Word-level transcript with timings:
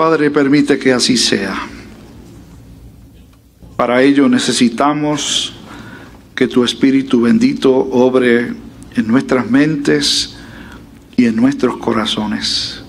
Padre, 0.00 0.30
permite 0.30 0.78
que 0.78 0.94
así 0.94 1.18
sea. 1.18 1.60
Para 3.76 4.00
ello 4.00 4.30
necesitamos 4.30 5.52
que 6.34 6.48
tu 6.48 6.64
Espíritu 6.64 7.20
bendito 7.20 7.70
obre 7.70 8.54
en 8.96 9.06
nuestras 9.06 9.50
mentes 9.50 10.38
y 11.18 11.26
en 11.26 11.36
nuestros 11.36 11.76
corazones, 11.76 12.82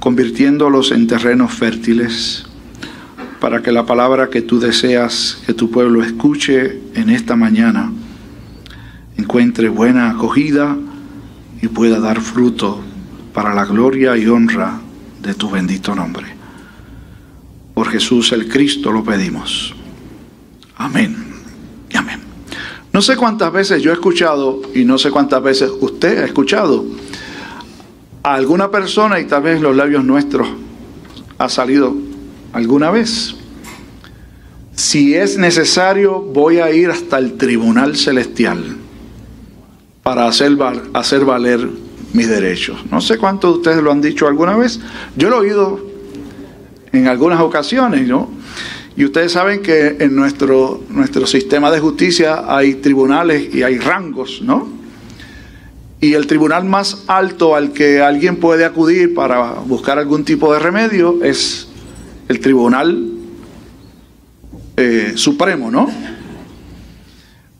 convirtiéndolos 0.00 0.90
en 0.90 1.06
terrenos 1.06 1.52
fértiles 1.52 2.46
para 3.38 3.60
que 3.60 3.70
la 3.70 3.84
palabra 3.84 4.30
que 4.30 4.40
tú 4.40 4.58
deseas 4.58 5.42
que 5.44 5.52
tu 5.52 5.70
pueblo 5.70 6.02
escuche 6.02 6.80
en 6.94 7.10
esta 7.10 7.36
mañana 7.36 7.92
encuentre 9.18 9.68
buena 9.68 10.12
acogida 10.12 10.78
y 11.60 11.68
pueda 11.68 12.00
dar 12.00 12.22
fruto 12.22 12.82
para 13.34 13.52
la 13.54 13.66
gloria 13.66 14.16
y 14.16 14.26
honra 14.28 14.80
de 15.20 15.34
tu 15.34 15.50
bendito 15.50 15.94
nombre. 15.94 16.26
Por 17.74 17.88
Jesús 17.88 18.32
el 18.32 18.48
Cristo 18.48 18.90
lo 18.90 19.04
pedimos. 19.04 19.74
Amén 20.76 21.16
y 21.90 21.96
amén. 21.96 22.20
No 22.92 23.02
sé 23.02 23.16
cuántas 23.16 23.52
veces 23.52 23.82
yo 23.82 23.90
he 23.90 23.94
escuchado 23.94 24.62
y 24.74 24.84
no 24.84 24.98
sé 24.98 25.10
cuántas 25.10 25.42
veces 25.42 25.70
usted 25.80 26.22
ha 26.22 26.24
escuchado 26.24 26.84
a 28.22 28.34
alguna 28.34 28.70
persona 28.70 29.20
y 29.20 29.26
tal 29.26 29.42
vez 29.42 29.60
los 29.60 29.76
labios 29.76 30.04
nuestros 30.04 30.48
ha 31.38 31.48
salido 31.48 31.94
alguna 32.52 32.90
vez. 32.90 33.34
Si 34.74 35.14
es 35.14 35.38
necesario, 35.38 36.20
voy 36.20 36.58
a 36.58 36.70
ir 36.70 36.90
hasta 36.90 37.18
el 37.18 37.36
tribunal 37.36 37.96
celestial 37.96 38.76
para 40.02 40.26
hacer, 40.26 40.56
hacer 40.94 41.24
valer 41.24 41.68
mis 42.16 42.28
derechos. 42.28 42.84
No 42.90 43.00
sé 43.00 43.18
cuántos 43.18 43.52
de 43.52 43.56
ustedes 43.58 43.82
lo 43.82 43.92
han 43.92 44.00
dicho 44.00 44.26
alguna 44.26 44.56
vez. 44.56 44.80
Yo 45.16 45.28
lo 45.30 45.36
he 45.36 45.50
oído 45.50 45.86
en 46.92 47.06
algunas 47.06 47.40
ocasiones, 47.40 48.08
¿no? 48.08 48.30
Y 48.96 49.04
ustedes 49.04 49.32
saben 49.32 49.60
que 49.60 49.96
en 50.00 50.16
nuestro, 50.16 50.82
nuestro 50.88 51.26
sistema 51.26 51.70
de 51.70 51.80
justicia 51.80 52.44
hay 52.48 52.76
tribunales 52.76 53.54
y 53.54 53.62
hay 53.62 53.78
rangos, 53.78 54.40
¿no? 54.42 54.68
Y 56.00 56.14
el 56.14 56.26
tribunal 56.26 56.64
más 56.64 57.04
alto 57.06 57.54
al 57.54 57.72
que 57.72 58.00
alguien 58.00 58.36
puede 58.36 58.64
acudir 58.64 59.14
para 59.14 59.52
buscar 59.66 59.98
algún 59.98 60.24
tipo 60.24 60.52
de 60.52 60.58
remedio 60.58 61.22
es 61.22 61.68
el 62.28 62.40
tribunal 62.40 63.12
eh, 64.78 65.12
supremo, 65.16 65.70
¿no? 65.70 65.90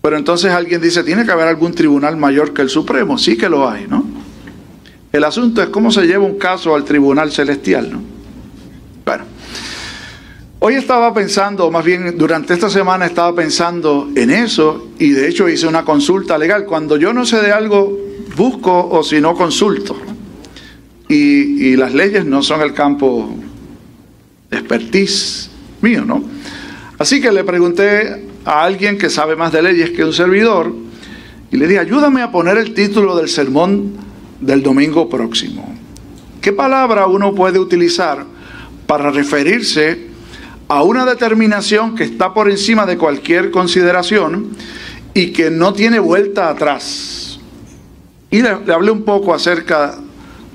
Pero 0.00 0.16
entonces 0.16 0.52
alguien 0.52 0.80
dice, 0.80 1.02
tiene 1.02 1.24
que 1.24 1.32
haber 1.32 1.48
algún 1.48 1.74
tribunal 1.74 2.16
mayor 2.16 2.54
que 2.54 2.62
el 2.62 2.70
Supremo. 2.70 3.18
Sí 3.18 3.36
que 3.36 3.48
lo 3.48 3.68
hay, 3.68 3.86
¿no? 3.88 4.15
El 5.16 5.24
asunto 5.24 5.62
es 5.62 5.70
cómo 5.70 5.90
se 5.90 6.06
lleva 6.06 6.26
un 6.26 6.36
caso 6.36 6.74
al 6.74 6.84
tribunal 6.84 7.32
celestial, 7.32 7.90
¿no? 7.90 8.02
Bueno, 9.06 9.24
hoy 10.58 10.74
estaba 10.74 11.14
pensando, 11.14 11.70
más 11.70 11.82
bien 11.82 12.18
durante 12.18 12.52
esta 12.52 12.68
semana 12.68 13.06
estaba 13.06 13.34
pensando 13.34 14.10
en 14.14 14.30
eso 14.30 14.88
y 14.98 15.12
de 15.12 15.26
hecho 15.26 15.48
hice 15.48 15.66
una 15.66 15.86
consulta 15.86 16.36
legal. 16.36 16.66
Cuando 16.66 16.98
yo 16.98 17.14
no 17.14 17.24
sé 17.24 17.40
de 17.40 17.50
algo, 17.50 17.98
busco 18.36 18.90
o 18.90 19.02
si 19.02 19.18
no 19.22 19.34
consulto. 19.34 19.96
Y, 21.08 21.76
las 21.76 21.94
leyes 21.94 22.26
no 22.26 22.42
son 22.42 22.60
el 22.60 22.74
campo 22.74 23.34
de 24.50 24.58
expertise 24.58 25.50
mío, 25.80 26.04
¿no? 26.04 26.22
Así 26.98 27.22
que 27.22 27.32
le 27.32 27.42
pregunté 27.42 28.26
a 28.44 28.64
alguien 28.64 28.98
que 28.98 29.08
sabe 29.08 29.34
más 29.34 29.50
de 29.50 29.62
leyes 29.62 29.92
que 29.92 30.04
un 30.04 30.12
servidor 30.12 30.74
y 31.50 31.56
le 31.56 31.66
dije, 31.66 31.80
ayúdame 31.80 32.20
a 32.20 32.30
poner 32.30 32.58
el 32.58 32.74
título 32.74 33.16
del 33.16 33.28
sermón 33.30 34.05
del 34.40 34.62
domingo 34.62 35.08
próximo. 35.08 35.74
¿Qué 36.40 36.52
palabra 36.52 37.06
uno 37.06 37.34
puede 37.34 37.58
utilizar 37.58 38.24
para 38.86 39.10
referirse 39.10 40.06
a 40.68 40.82
una 40.82 41.04
determinación 41.04 41.94
que 41.94 42.04
está 42.04 42.32
por 42.34 42.50
encima 42.50 42.86
de 42.86 42.96
cualquier 42.96 43.50
consideración 43.50 44.50
y 45.14 45.32
que 45.32 45.50
no 45.50 45.72
tiene 45.72 45.98
vuelta 45.98 46.48
atrás? 46.48 47.40
Y 48.30 48.42
le, 48.42 48.50
hablé 48.72 48.90
un 48.90 49.02
poco 49.02 49.34
acerca 49.34 49.98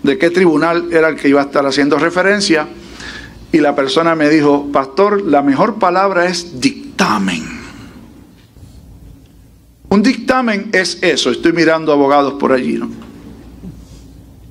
de 0.04 0.18
qué 0.18 0.30
tribunal 0.30 0.90
era 0.92 1.10
el 1.10 1.16
que 1.16 1.30
iba 1.30 1.42
a 1.42 1.46
estar 1.46 1.66
haciendo 1.66 1.98
referencia 1.98 2.68
y 3.52 3.58
la 3.58 3.76
persona 3.76 4.16
me 4.16 4.30
dijo, 4.30 4.72
pastor, 4.72 5.22
la 5.22 5.42
mejor 5.42 5.76
palabra 5.76 6.26
es 6.26 6.62
dictamen. 6.62 7.44
Un 9.90 10.02
dictamen 10.02 10.70
es 10.72 11.00
eso, 11.02 11.32
estoy 11.32 11.52
mirando 11.52 11.92
abogados 11.92 12.36
por 12.36 12.54
allí, 12.54 12.78
¿no? 12.78 13.01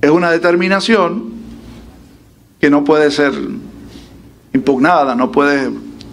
Es 0.01 0.09
una 0.09 0.31
determinación 0.31 1.31
que 2.59 2.69
no 2.69 2.83
puede 2.83 3.11
ser 3.11 3.33
impugnada, 4.53 5.15
no 5.15 5.31
puede, 5.31 5.71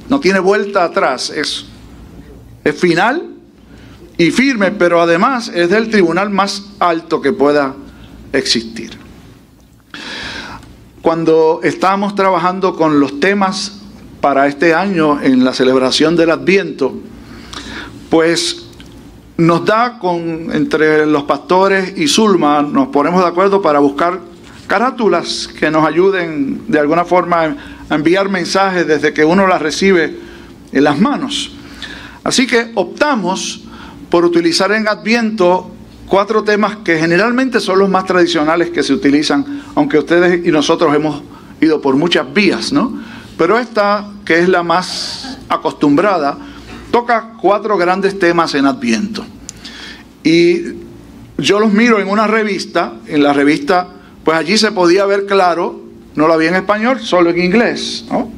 no 0.08 0.20
tiene 0.20 0.38
vuelta 0.38 0.84
atrás, 0.84 1.30
es, 1.30 1.66
es 2.64 2.74
final 2.78 3.30
y 4.16 4.30
firme, 4.30 4.72
pero 4.72 5.00
además 5.00 5.50
es 5.54 5.70
del 5.70 5.90
tribunal 5.90 6.30
más 6.30 6.64
alto 6.78 7.20
que 7.20 7.32
pueda 7.32 7.74
existir. 8.32 8.98
Cuando 11.02 11.60
estábamos 11.62 12.14
trabajando 12.14 12.76
con 12.76 13.00
los 13.00 13.20
temas 13.20 13.80
para 14.20 14.48
este 14.48 14.74
año 14.74 15.20
en 15.22 15.44
la 15.44 15.54
celebración 15.54 16.16
del 16.16 16.30
Adviento, 16.30 16.94
pues 18.10 18.67
nos 19.38 19.64
da 19.64 20.00
con 20.00 20.50
entre 20.52 21.06
los 21.06 21.22
pastores 21.22 21.96
y 21.96 22.08
Zulma, 22.08 22.60
nos 22.60 22.88
ponemos 22.88 23.22
de 23.22 23.28
acuerdo 23.28 23.62
para 23.62 23.78
buscar 23.78 24.18
carátulas 24.66 25.48
que 25.58 25.70
nos 25.70 25.86
ayuden 25.86 26.62
de 26.66 26.80
alguna 26.80 27.04
forma 27.04 27.56
a 27.88 27.94
enviar 27.94 28.28
mensajes 28.28 28.84
desde 28.86 29.14
que 29.14 29.24
uno 29.24 29.46
las 29.46 29.62
recibe 29.62 30.18
en 30.72 30.84
las 30.84 30.98
manos. 30.98 31.52
Así 32.24 32.48
que 32.48 32.72
optamos 32.74 33.62
por 34.10 34.24
utilizar 34.24 34.72
en 34.72 34.88
Adviento 34.88 35.70
cuatro 36.06 36.42
temas 36.42 36.78
que 36.78 36.98
generalmente 36.98 37.60
son 37.60 37.78
los 37.78 37.88
más 37.88 38.06
tradicionales 38.06 38.70
que 38.70 38.82
se 38.82 38.92
utilizan, 38.92 39.62
aunque 39.76 39.98
ustedes 39.98 40.44
y 40.44 40.50
nosotros 40.50 40.92
hemos 40.96 41.22
ido 41.60 41.80
por 41.80 41.94
muchas 41.94 42.32
vías, 42.34 42.72
¿no? 42.72 43.00
Pero 43.36 43.56
esta, 43.56 44.10
que 44.24 44.40
es 44.40 44.48
la 44.48 44.64
más 44.64 45.38
acostumbrada, 45.48 46.36
toca 46.90 47.34
cuatro 47.40 47.76
grandes 47.76 48.18
temas 48.18 48.54
en 48.54 48.66
Adviento. 48.66 49.24
Y 50.22 50.60
yo 51.38 51.60
los 51.60 51.72
miro 51.72 52.00
en 52.00 52.08
una 52.08 52.26
revista, 52.26 52.94
en 53.06 53.22
la 53.22 53.32
revista, 53.32 53.88
pues 54.24 54.36
allí 54.36 54.58
se 54.58 54.72
podía 54.72 55.06
ver 55.06 55.26
claro, 55.26 55.80
no 56.14 56.26
lo 56.26 56.34
había 56.34 56.48
en 56.48 56.56
español, 56.56 57.00
solo 57.00 57.30
en 57.30 57.38
inglés, 57.38 58.04
¿no? 58.10 58.30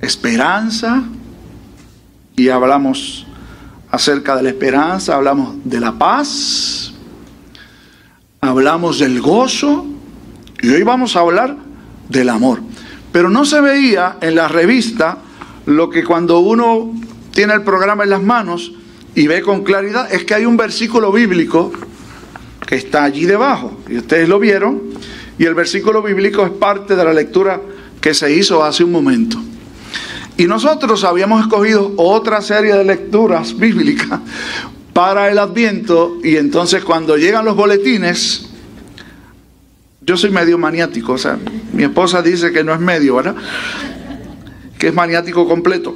Esperanza, 0.00 1.04
y 2.34 2.48
hablamos 2.48 3.26
acerca 3.90 4.36
de 4.36 4.42
la 4.42 4.48
esperanza, 4.50 5.14
hablamos 5.14 5.56
de 5.64 5.80
la 5.80 5.92
paz, 5.92 6.92
hablamos 8.40 8.98
del 8.98 9.20
gozo, 9.20 9.86
y 10.62 10.68
hoy 10.68 10.82
vamos 10.82 11.16
a 11.16 11.20
hablar 11.20 11.56
del 12.08 12.28
amor. 12.28 12.60
Pero 13.12 13.30
no 13.30 13.44
se 13.44 13.60
veía 13.60 14.16
en 14.20 14.34
la 14.34 14.48
revista 14.48 15.18
lo 15.66 15.90
que 15.90 16.04
cuando 16.04 16.40
uno 16.40 16.92
tiene 17.36 17.52
el 17.52 17.60
programa 17.60 18.02
en 18.02 18.08
las 18.08 18.22
manos 18.22 18.72
y 19.14 19.26
ve 19.26 19.42
con 19.42 19.62
claridad, 19.62 20.10
es 20.10 20.24
que 20.24 20.32
hay 20.32 20.46
un 20.46 20.56
versículo 20.56 21.12
bíblico 21.12 21.70
que 22.66 22.76
está 22.76 23.04
allí 23.04 23.26
debajo, 23.26 23.78
y 23.90 23.98
ustedes 23.98 24.26
lo 24.26 24.38
vieron, 24.38 24.80
y 25.38 25.44
el 25.44 25.54
versículo 25.54 26.02
bíblico 26.02 26.46
es 26.46 26.52
parte 26.52 26.96
de 26.96 27.04
la 27.04 27.12
lectura 27.12 27.60
que 28.00 28.14
se 28.14 28.34
hizo 28.34 28.64
hace 28.64 28.84
un 28.84 28.90
momento. 28.90 29.36
Y 30.38 30.46
nosotros 30.46 31.04
habíamos 31.04 31.42
escogido 31.42 31.92
otra 31.98 32.40
serie 32.40 32.74
de 32.74 32.84
lecturas 32.84 33.54
bíblicas 33.58 34.18
para 34.94 35.30
el 35.30 35.38
adviento, 35.38 36.16
y 36.24 36.36
entonces 36.36 36.84
cuando 36.84 37.18
llegan 37.18 37.44
los 37.44 37.54
boletines, 37.54 38.48
yo 40.00 40.16
soy 40.16 40.30
medio 40.30 40.56
maniático, 40.56 41.12
o 41.12 41.18
sea, 41.18 41.38
mi 41.74 41.82
esposa 41.82 42.22
dice 42.22 42.50
que 42.50 42.64
no 42.64 42.72
es 42.72 42.80
medio, 42.80 43.16
¿verdad? 43.16 43.36
Que 44.78 44.88
es 44.88 44.94
maniático 44.94 45.46
completo. 45.46 45.94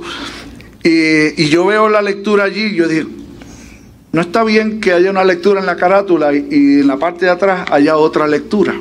Y, 0.83 1.49
yo 1.49 1.67
veo 1.67 1.89
la 1.89 2.03
lectura 2.03 2.45
allí 2.45 2.67
y 2.67 2.75
yo 2.77 2.89
digo, 2.89 3.11
no 4.13 4.21
está 4.21 4.45
bien 4.45 4.81
que 4.81 4.93
haya 4.93 5.11
una 5.11 5.25
lectura 5.25 5.61
en 5.61 5.67
la 5.67 5.77
carátula 5.77 6.33
y, 6.35 6.47
y 6.51 6.81
en 6.81 6.87
la 6.87 6.99
parte 6.99 7.27
de 7.27 7.31
atrás 7.31 7.69
haya 7.71 7.97
otra 7.97 8.27
lectura. 8.27 8.75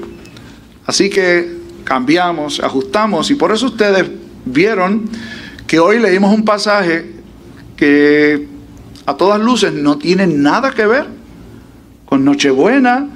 Así 0.85 1.09
que 1.09 1.57
cambiamos, 1.83 2.59
ajustamos 2.61 3.31
y 3.31 3.35
por 3.35 3.51
eso 3.51 3.67
ustedes 3.67 4.09
vieron 4.45 5.09
que 5.67 5.79
hoy 5.79 5.99
leímos 5.99 6.33
un 6.33 6.45
pasaje 6.45 7.13
que 7.75 8.47
a 9.05 9.15
todas 9.15 9.39
luces 9.39 9.73
no 9.73 9.97
tiene 9.97 10.27
nada 10.27 10.71
que 10.71 10.85
ver 10.85 11.07
con 12.05 12.25
Nochebuena 12.25 13.07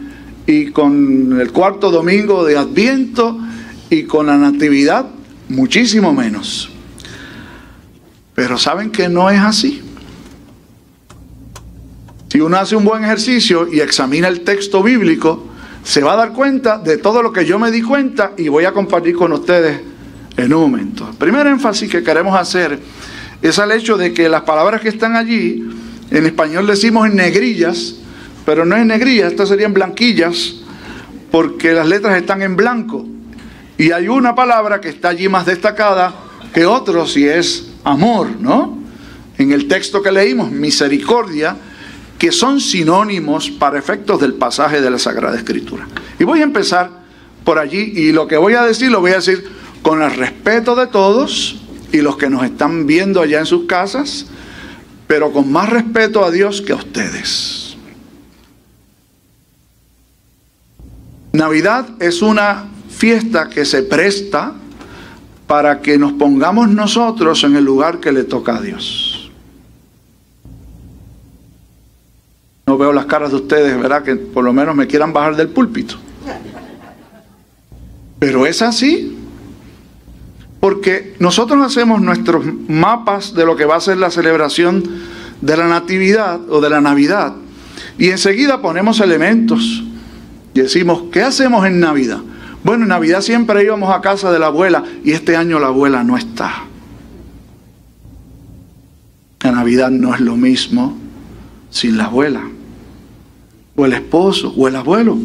y 0.45 0.71
con 0.71 1.39
el 1.39 1.51
cuarto 1.51 1.89
domingo 1.89 2.43
de 2.45 2.57
Adviento 2.57 3.39
y 3.89 4.03
con 4.03 4.27
la 4.27 4.37
Natividad, 4.37 5.07
muchísimo 5.49 6.13
menos. 6.13 6.72
Pero 8.35 8.57
saben 8.57 8.91
que 8.91 9.09
no 9.09 9.29
es 9.29 9.39
así. 9.39 9.81
Si 12.29 12.41
uno 12.41 12.57
hace 12.57 12.75
un 12.75 12.83
buen 12.83 13.03
ejercicio 13.03 13.71
y 13.71 13.79
examina 13.79 14.27
el 14.27 14.41
texto 14.41 14.81
bíblico, 14.81 15.47
se 15.83 16.01
va 16.01 16.13
a 16.13 16.15
dar 16.15 16.33
cuenta 16.33 16.79
de 16.79 16.97
todo 16.97 17.21
lo 17.21 17.31
que 17.31 17.45
yo 17.45 17.59
me 17.59 17.69
di 17.69 17.81
cuenta 17.81 18.31
y 18.37 18.47
voy 18.47 18.65
a 18.65 18.71
compartir 18.71 19.15
con 19.15 19.33
ustedes 19.33 19.81
en 20.35 20.53
un 20.53 20.61
momento. 20.61 21.07
El 21.09 21.15
primer 21.15 21.45
énfasis 21.45 21.91
que 21.91 22.01
queremos 22.01 22.35
hacer 22.35 22.79
es 23.41 23.59
al 23.59 23.71
hecho 23.71 23.97
de 23.97 24.13
que 24.13 24.29
las 24.29 24.41
palabras 24.43 24.81
que 24.81 24.89
están 24.89 25.15
allí, 25.15 25.63
en 26.09 26.25
español 26.25 26.65
decimos 26.65 27.07
en 27.07 27.17
negrillas, 27.17 27.95
pero 28.45 28.65
no 28.65 28.75
en 28.75 28.87
negrillas, 28.87 29.31
estas 29.31 29.49
serían 29.49 29.73
blanquillas, 29.73 30.55
porque 31.29 31.73
las 31.73 31.87
letras 31.87 32.17
están 32.17 32.41
en 32.41 32.55
blanco. 32.55 33.05
Y 33.77 33.91
hay 33.91 34.07
una 34.07 34.33
palabra 34.33 34.79
que 34.79 34.89
está 34.89 35.09
allí 35.09 35.27
más 35.27 35.45
destacada 35.45 36.13
que 36.53 36.65
otros 36.65 37.17
y 37.17 37.27
es 37.27 37.72
amor, 37.83 38.29
¿no? 38.39 38.77
En 39.37 39.51
el 39.51 39.67
texto 39.67 40.01
que 40.01 40.11
leímos, 40.11 40.51
misericordia, 40.51 41.55
que 42.17 42.31
son 42.31 42.61
sinónimos 42.61 43.49
para 43.49 43.77
efectos 43.77 44.21
del 44.21 44.35
pasaje 44.35 44.81
de 44.81 44.89
la 44.89 44.99
Sagrada 44.99 45.35
Escritura. 45.35 45.87
Y 46.19 46.23
voy 46.23 46.39
a 46.39 46.43
empezar 46.43 46.89
por 47.43 47.59
allí 47.59 47.93
y 47.95 48.11
lo 48.11 48.27
que 48.27 48.37
voy 48.37 48.53
a 48.53 48.63
decir 48.63 48.91
lo 48.91 49.01
voy 49.01 49.11
a 49.11 49.15
decir 49.15 49.43
con 49.81 50.01
el 50.01 50.11
respeto 50.11 50.75
de 50.75 50.87
todos 50.87 51.57
y 51.91 51.97
los 51.97 52.17
que 52.17 52.29
nos 52.29 52.43
están 52.43 52.87
viendo 52.87 53.21
allá 53.21 53.39
en 53.39 53.45
sus 53.45 53.65
casas, 53.65 54.27
pero 55.07 55.31
con 55.31 55.51
más 55.51 55.69
respeto 55.69 56.23
a 56.23 56.31
Dios 56.31 56.61
que 56.61 56.71
a 56.71 56.75
ustedes. 56.75 57.75
Navidad 61.33 61.89
es 61.99 62.21
una 62.21 62.69
fiesta 62.89 63.49
que 63.49 63.65
se 63.65 63.83
presta 63.83 64.53
para 65.53 65.81
que 65.81 65.99
nos 65.99 66.13
pongamos 66.13 66.67
nosotros 66.69 67.43
en 67.43 67.55
el 67.55 67.63
lugar 67.63 67.99
que 67.99 68.11
le 68.11 68.23
toca 68.23 68.55
a 68.55 68.59
Dios. 68.59 69.29
No 72.65 72.75
veo 72.75 72.91
las 72.91 73.05
caras 73.05 73.29
de 73.29 73.35
ustedes, 73.35 73.79
¿verdad? 73.79 74.01
Que 74.01 74.15
por 74.15 74.43
lo 74.43 74.51
menos 74.51 74.75
me 74.75 74.87
quieran 74.87 75.13
bajar 75.13 75.35
del 75.35 75.49
púlpito. 75.49 75.97
Pero 78.17 78.47
es 78.47 78.63
así. 78.63 79.15
Porque 80.59 81.15
nosotros 81.19 81.63
hacemos 81.63 82.01
nuestros 82.01 82.43
mapas 82.67 83.35
de 83.35 83.45
lo 83.45 83.55
que 83.55 83.65
va 83.65 83.75
a 83.75 83.79
ser 83.79 83.97
la 83.97 84.09
celebración 84.09 84.83
de 85.39 85.55
la 85.55 85.67
Natividad 85.67 86.49
o 86.49 86.61
de 86.61 86.69
la 86.71 86.81
Navidad. 86.81 87.35
Y 87.99 88.09
enseguida 88.09 88.59
ponemos 88.59 88.99
elementos. 89.01 89.83
Y 90.55 90.61
decimos, 90.61 91.03
¿qué 91.11 91.21
hacemos 91.21 91.63
en 91.67 91.79
Navidad? 91.79 92.21
Bueno, 92.63 92.83
en 92.83 92.89
Navidad 92.89 93.21
siempre 93.21 93.63
íbamos 93.63 93.93
a 93.93 94.01
casa 94.01 94.31
de 94.31 94.39
la 94.39 94.47
abuela 94.47 94.83
y 95.03 95.11
este 95.11 95.35
año 95.35 95.59
la 95.59 95.67
abuela 95.67 96.03
no 96.03 96.17
está. 96.17 96.63
La 99.41 99.51
Navidad 99.51 99.91
no 99.91 100.15
es 100.15 100.21
lo 100.21 100.37
mismo 100.37 100.97
sin 101.69 101.97
la 101.97 102.05
abuela, 102.05 102.43
o 103.75 103.85
el 103.85 103.93
esposo, 103.93 104.53
o 104.55 104.67
el 104.67 104.75
abuelo, 104.75 105.17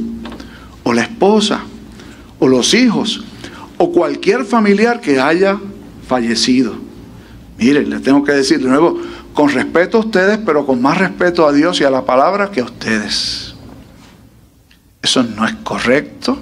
o 0.83 0.93
la 0.93 1.03
esposa, 1.03 1.61
o 2.41 2.49
los 2.49 2.75
hijos, 2.75 3.23
o 3.77 3.93
cualquier 3.93 4.45
familiar 4.45 5.01
que 5.01 5.21
haya 5.21 5.61
fallecido. 6.09 6.75
Miren, 7.59 7.91
les 7.91 8.03
tengo 8.03 8.25
que 8.25 8.33
decir 8.33 8.61
de 8.61 8.69
nuevo, 8.69 8.99
con 9.35 9.51
respeto 9.51 9.99
a 9.99 10.01
ustedes, 10.01 10.39
pero 10.39 10.67
con 10.67 10.83
más 10.83 10.99
respeto 10.99 11.47
a 11.47 11.53
Dios 11.53 11.81
y 11.81 11.85
a 11.85 11.91
la 11.91 12.05
palabra 12.05 12.51
que 12.51 12.61
a 12.61 12.65
ustedes. 12.65 13.55
Eso 15.03 15.23
no 15.23 15.47
es 15.47 15.55
correcto, 15.57 16.39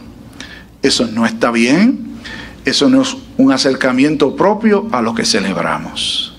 eso 0.87 1.07
no 1.07 1.27
está 1.27 1.51
bien, 1.51 2.07
eso 2.65 2.89
no 2.89 3.03
es 3.03 3.17
un 3.37 3.53
acercamiento 3.53 4.35
propio 4.35 4.89
a 4.93 5.03
lo 5.03 5.15
que 5.15 5.25
celebramos. 5.25 6.35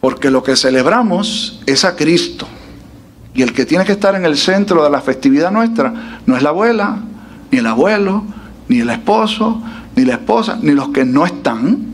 Porque 0.00 0.30
lo 0.30 0.42
que 0.42 0.56
celebramos 0.56 1.60
es 1.66 1.84
a 1.84 1.96
Cristo. 1.96 2.46
Y 3.34 3.42
el 3.42 3.52
que 3.52 3.66
tiene 3.66 3.84
que 3.84 3.92
estar 3.92 4.14
en 4.14 4.24
el 4.24 4.36
centro 4.36 4.82
de 4.82 4.90
la 4.90 5.00
festividad 5.00 5.50
nuestra 5.50 6.20
no 6.26 6.36
es 6.36 6.42
la 6.42 6.48
abuela, 6.50 6.98
ni 7.50 7.58
el 7.58 7.66
abuelo, 7.66 8.24
ni 8.68 8.80
el 8.80 8.90
esposo, 8.90 9.62
ni 9.94 10.04
la 10.04 10.14
esposa, 10.14 10.58
ni 10.60 10.72
los 10.72 10.88
que 10.88 11.04
no 11.04 11.24
están. 11.24 11.86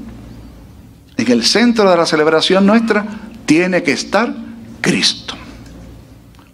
En 1.16 1.30
el 1.30 1.44
centro 1.44 1.90
de 1.90 1.96
la 1.96 2.06
celebración 2.06 2.66
nuestra 2.66 3.04
tiene 3.46 3.82
que 3.82 3.92
estar 3.92 4.34
Cristo. 4.80 5.34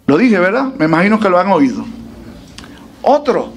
Lo 0.07 0.17
dije, 0.17 0.39
¿verdad? 0.39 0.73
Me 0.77 0.85
imagino 0.85 1.19
que 1.19 1.29
lo 1.29 1.39
han 1.39 1.51
oído. 1.51 1.85
Otro. 3.01 3.53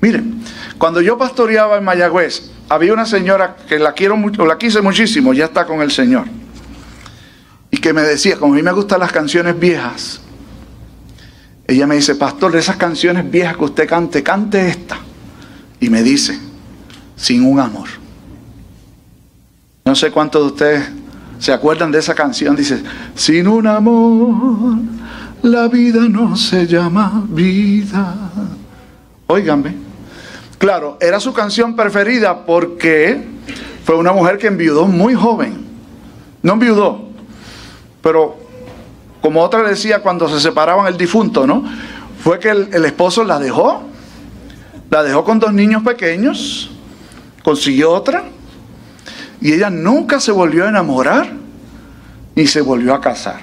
Miren, 0.00 0.33
cuando 0.78 1.00
yo 1.00 1.16
pastoreaba 1.16 1.78
en 1.78 1.84
Mayagüez, 1.84 2.50
había 2.68 2.92
una 2.92 3.06
señora 3.06 3.56
que 3.68 3.78
la 3.78 3.92
quiero 3.92 4.16
mucho, 4.16 4.44
la 4.46 4.58
quise 4.58 4.80
muchísimo, 4.80 5.32
ya 5.32 5.46
está 5.46 5.66
con 5.66 5.82
el 5.82 5.90
Señor. 5.90 6.26
Y 7.70 7.78
que 7.78 7.92
me 7.92 8.02
decía, 8.02 8.36
como 8.36 8.54
a 8.54 8.56
mí 8.56 8.62
me 8.62 8.72
gustan 8.72 9.00
las 9.00 9.12
canciones 9.12 9.58
viejas, 9.58 10.20
ella 11.66 11.86
me 11.86 11.96
dice, 11.96 12.14
pastor, 12.14 12.52
de 12.52 12.58
esas 12.58 12.76
canciones 12.76 13.30
viejas 13.30 13.56
que 13.56 13.64
usted 13.64 13.88
cante, 13.88 14.22
cante 14.22 14.68
esta. 14.68 14.98
Y 15.80 15.88
me 15.88 16.02
dice, 16.02 16.38
sin 17.16 17.44
un 17.44 17.58
amor. 17.60 17.88
No 19.84 19.94
sé 19.94 20.10
cuántos 20.10 20.42
de 20.42 20.48
ustedes 20.48 20.88
se 21.38 21.52
acuerdan 21.52 21.90
de 21.90 21.98
esa 21.98 22.14
canción. 22.14 22.56
Dice, 22.56 22.82
sin 23.14 23.48
un 23.48 23.66
amor, 23.66 24.76
la 25.42 25.68
vida 25.68 26.02
no 26.08 26.36
se 26.36 26.66
llama 26.66 27.24
vida. 27.28 28.14
Óiganme. 29.26 29.83
Claro, 30.58 30.96
era 31.00 31.20
su 31.20 31.32
canción 31.32 31.76
preferida 31.76 32.44
porque 32.44 33.22
fue 33.84 33.96
una 33.96 34.12
mujer 34.12 34.38
que 34.38 34.46
enviudó 34.46 34.86
muy 34.86 35.14
joven. 35.14 35.64
No 36.42 36.54
enviudó, 36.54 37.08
pero 38.02 38.36
como 39.20 39.42
otra 39.42 39.62
decía 39.62 40.00
cuando 40.00 40.28
se 40.28 40.40
separaban 40.40 40.86
el 40.86 40.96
difunto, 40.96 41.46
¿no? 41.46 41.64
Fue 42.22 42.38
que 42.38 42.50
el, 42.50 42.84
esposo 42.84 43.24
la 43.24 43.38
dejó, 43.38 43.82
la 44.90 45.02
dejó 45.02 45.24
con 45.24 45.38
dos 45.38 45.52
niños 45.52 45.82
pequeños, 45.82 46.70
consiguió 47.42 47.90
otra, 47.90 48.24
y 49.40 49.52
ella 49.52 49.70
nunca 49.70 50.20
se 50.20 50.32
volvió 50.32 50.64
a 50.64 50.68
enamorar 50.68 51.32
ni 52.34 52.46
se 52.46 52.60
volvió 52.60 52.94
a 52.94 53.00
casar. 53.00 53.40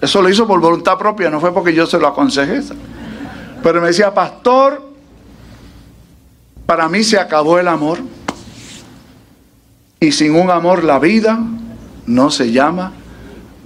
Eso 0.00 0.20
lo 0.20 0.28
hizo 0.28 0.46
por 0.46 0.60
voluntad 0.60 0.98
propia, 0.98 1.30
no 1.30 1.40
fue 1.40 1.52
porque 1.52 1.72
yo 1.72 1.86
se 1.86 1.98
lo 1.98 2.08
aconsejé. 2.08 2.60
Pero 3.62 3.80
me 3.80 3.88
decía, 3.88 4.12
pastor, 4.12 4.91
para 6.72 6.88
mí 6.88 7.04
se 7.04 7.18
acabó 7.18 7.58
el 7.58 7.68
amor. 7.68 7.98
Y 10.00 10.10
sin 10.10 10.34
un 10.34 10.50
amor 10.50 10.84
la 10.84 10.98
vida 10.98 11.38
no 12.06 12.30
se 12.30 12.50
llama 12.50 12.94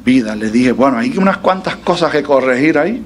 vida. 0.05 0.35
Le 0.35 0.51
dije, 0.51 0.73
bueno, 0.73 0.99
hay 0.99 1.17
unas 1.17 1.37
cuantas 1.37 1.77
cosas 1.77 2.11
que 2.11 2.25
corregir 2.25 2.77
ahí. 2.77 3.05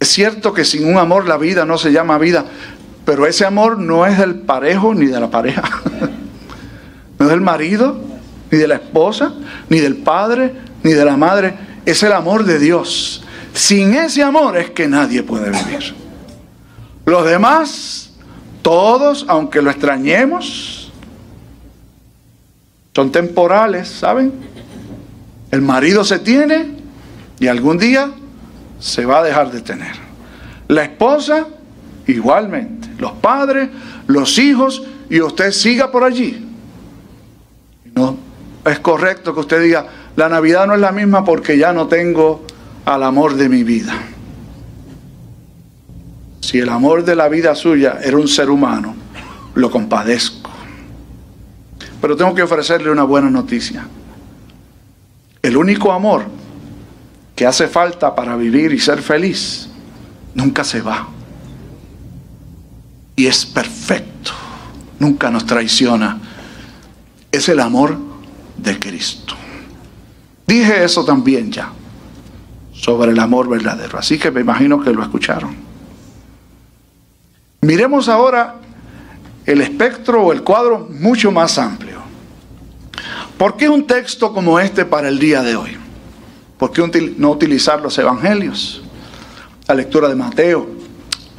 Es 0.00 0.08
cierto 0.08 0.54
que 0.54 0.64
sin 0.64 0.86
un 0.86 0.96
amor 0.96 1.28
la 1.28 1.36
vida 1.36 1.66
no 1.66 1.76
se 1.76 1.92
llama 1.92 2.16
vida, 2.16 2.46
pero 3.04 3.26
ese 3.26 3.44
amor 3.44 3.78
no 3.78 4.06
es 4.06 4.16
del 4.16 4.36
parejo 4.36 4.94
ni 4.94 5.04
de 5.04 5.20
la 5.20 5.28
pareja. 5.28 5.62
no 7.18 7.26
es 7.26 7.30
del 7.30 7.42
marido, 7.42 8.00
ni 8.50 8.56
de 8.56 8.68
la 8.68 8.76
esposa, 8.76 9.34
ni 9.68 9.80
del 9.80 9.96
padre, 9.96 10.54
ni 10.82 10.94
de 10.94 11.04
la 11.04 11.18
madre. 11.18 11.54
Es 11.84 12.02
el 12.02 12.12
amor 12.12 12.44
de 12.44 12.58
Dios. 12.58 13.22
Sin 13.52 13.92
ese 13.92 14.22
amor 14.22 14.56
es 14.56 14.70
que 14.70 14.88
nadie 14.88 15.22
puede 15.22 15.50
vivir. 15.50 15.94
Los 17.06 17.26
demás, 17.26 18.03
todos, 18.64 19.26
aunque 19.28 19.60
lo 19.60 19.70
extrañemos, 19.70 20.90
son 22.94 23.12
temporales, 23.12 23.88
¿saben? 23.88 24.32
El 25.50 25.60
marido 25.60 26.02
se 26.02 26.18
tiene 26.18 26.78
y 27.38 27.46
algún 27.46 27.76
día 27.76 28.10
se 28.80 29.04
va 29.04 29.18
a 29.18 29.22
dejar 29.22 29.52
de 29.52 29.60
tener. 29.60 29.92
La 30.68 30.82
esposa 30.84 31.46
igualmente. 32.06 32.88
Los 32.98 33.12
padres, 33.12 33.68
los 34.06 34.38
hijos 34.38 34.82
y 35.10 35.20
usted 35.20 35.52
siga 35.52 35.92
por 35.92 36.02
allí. 36.02 36.48
No 37.94 38.16
es 38.64 38.78
correcto 38.78 39.34
que 39.34 39.40
usted 39.40 39.62
diga, 39.62 39.86
la 40.16 40.30
Navidad 40.30 40.66
no 40.66 40.74
es 40.74 40.80
la 40.80 40.90
misma 40.90 41.22
porque 41.22 41.58
ya 41.58 41.74
no 41.74 41.86
tengo 41.86 42.46
al 42.86 43.02
amor 43.02 43.34
de 43.34 43.50
mi 43.50 43.62
vida. 43.62 43.94
Si 46.44 46.58
el 46.58 46.68
amor 46.68 47.06
de 47.06 47.16
la 47.16 47.26
vida 47.30 47.54
suya 47.54 48.00
era 48.02 48.18
un 48.18 48.28
ser 48.28 48.50
humano, 48.50 48.94
lo 49.54 49.70
compadezco. 49.70 50.50
Pero 52.02 52.16
tengo 52.16 52.34
que 52.34 52.42
ofrecerle 52.42 52.90
una 52.90 53.04
buena 53.04 53.30
noticia. 53.30 53.86
El 55.40 55.56
único 55.56 55.90
amor 55.90 56.26
que 57.34 57.46
hace 57.46 57.66
falta 57.66 58.14
para 58.14 58.36
vivir 58.36 58.74
y 58.74 58.78
ser 58.78 59.00
feliz 59.00 59.70
nunca 60.34 60.64
se 60.64 60.82
va. 60.82 61.08
Y 63.16 63.24
es 63.24 63.46
perfecto. 63.46 64.32
Nunca 64.98 65.30
nos 65.30 65.46
traiciona. 65.46 66.20
Es 67.32 67.48
el 67.48 67.60
amor 67.60 67.96
de 68.58 68.78
Cristo. 68.78 69.34
Dije 70.46 70.84
eso 70.84 71.06
también 71.06 71.50
ya, 71.50 71.70
sobre 72.74 73.12
el 73.12 73.18
amor 73.18 73.48
verdadero. 73.48 73.98
Así 73.98 74.18
que 74.18 74.30
me 74.30 74.42
imagino 74.42 74.78
que 74.82 74.90
lo 74.90 75.02
escucharon. 75.02 75.63
Miremos 77.64 78.10
ahora 78.10 78.56
el 79.46 79.62
espectro 79.62 80.22
o 80.22 80.32
el 80.32 80.42
cuadro 80.42 80.86
mucho 80.90 81.32
más 81.32 81.56
amplio. 81.56 81.96
¿Por 83.38 83.56
qué 83.56 83.70
un 83.70 83.86
texto 83.86 84.34
como 84.34 84.60
este 84.60 84.84
para 84.84 85.08
el 85.08 85.18
día 85.18 85.42
de 85.42 85.56
hoy? 85.56 85.78
¿Por 86.58 86.72
qué 86.72 87.14
no 87.16 87.30
utilizar 87.30 87.80
los 87.80 87.96
evangelios? 87.96 88.82
La 89.66 89.74
lectura 89.74 90.10
de 90.10 90.14
Mateo, 90.14 90.68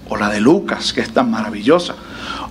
o 0.10 0.18
la 0.18 0.30
de 0.30 0.42
Lucas, 0.42 0.94
que 0.94 1.02
es 1.02 1.14
tan 1.14 1.30
maravillosa, 1.30 1.96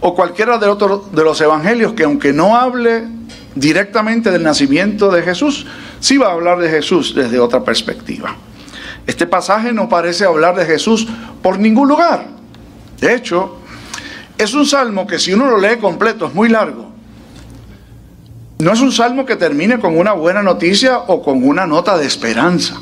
o 0.01 0.15
cualquiera 0.15 0.57
de, 0.59 0.69
otros 0.69 1.11
de 1.11 1.25
los 1.25 1.41
evangelios 1.41 1.95
que 1.95 2.05
aunque 2.05 2.33
no 2.33 2.57
hable 2.57 3.09
directamente 3.57 4.31
del 4.31 4.45
nacimiento 4.45 5.11
de 5.11 5.23
Jesús, 5.23 5.67
sí 5.99 6.17
va 6.17 6.29
a 6.29 6.33
hablar 6.33 6.61
de 6.61 6.71
Jesús 6.71 7.13
desde 7.13 7.41
otra 7.41 7.65
perspectiva. 7.65 8.37
Este 9.05 9.27
pasaje 9.27 9.73
no 9.73 9.89
parece 9.89 10.25
hablar 10.25 10.55
de 10.55 10.65
Jesús 10.65 11.09
por 11.43 11.59
ningún 11.59 11.89
lugar. 11.89 12.29
De 13.01 13.13
hecho, 13.13 13.64
es 14.45 14.55
un 14.55 14.67
salmo 14.67 15.07
que 15.07 15.19
si 15.19 15.33
uno 15.33 15.47
lo 15.47 15.59
lee 15.59 15.79
completo 15.81 16.27
es 16.27 16.35
muy 16.35 16.49
largo. 16.49 16.93
No 18.59 18.73
es 18.73 18.81
un 18.81 18.93
salmo 18.93 19.27
que 19.27 19.37
termine 19.37 19.79
con 19.79 19.99
una 19.99 20.13
buena 20.13 20.43
noticia 20.43 20.99
o 20.99 21.23
con 21.23 21.43
una 21.43 21.67
nota 21.67 21.99
de 21.99 22.07
esperanza. 22.07 22.81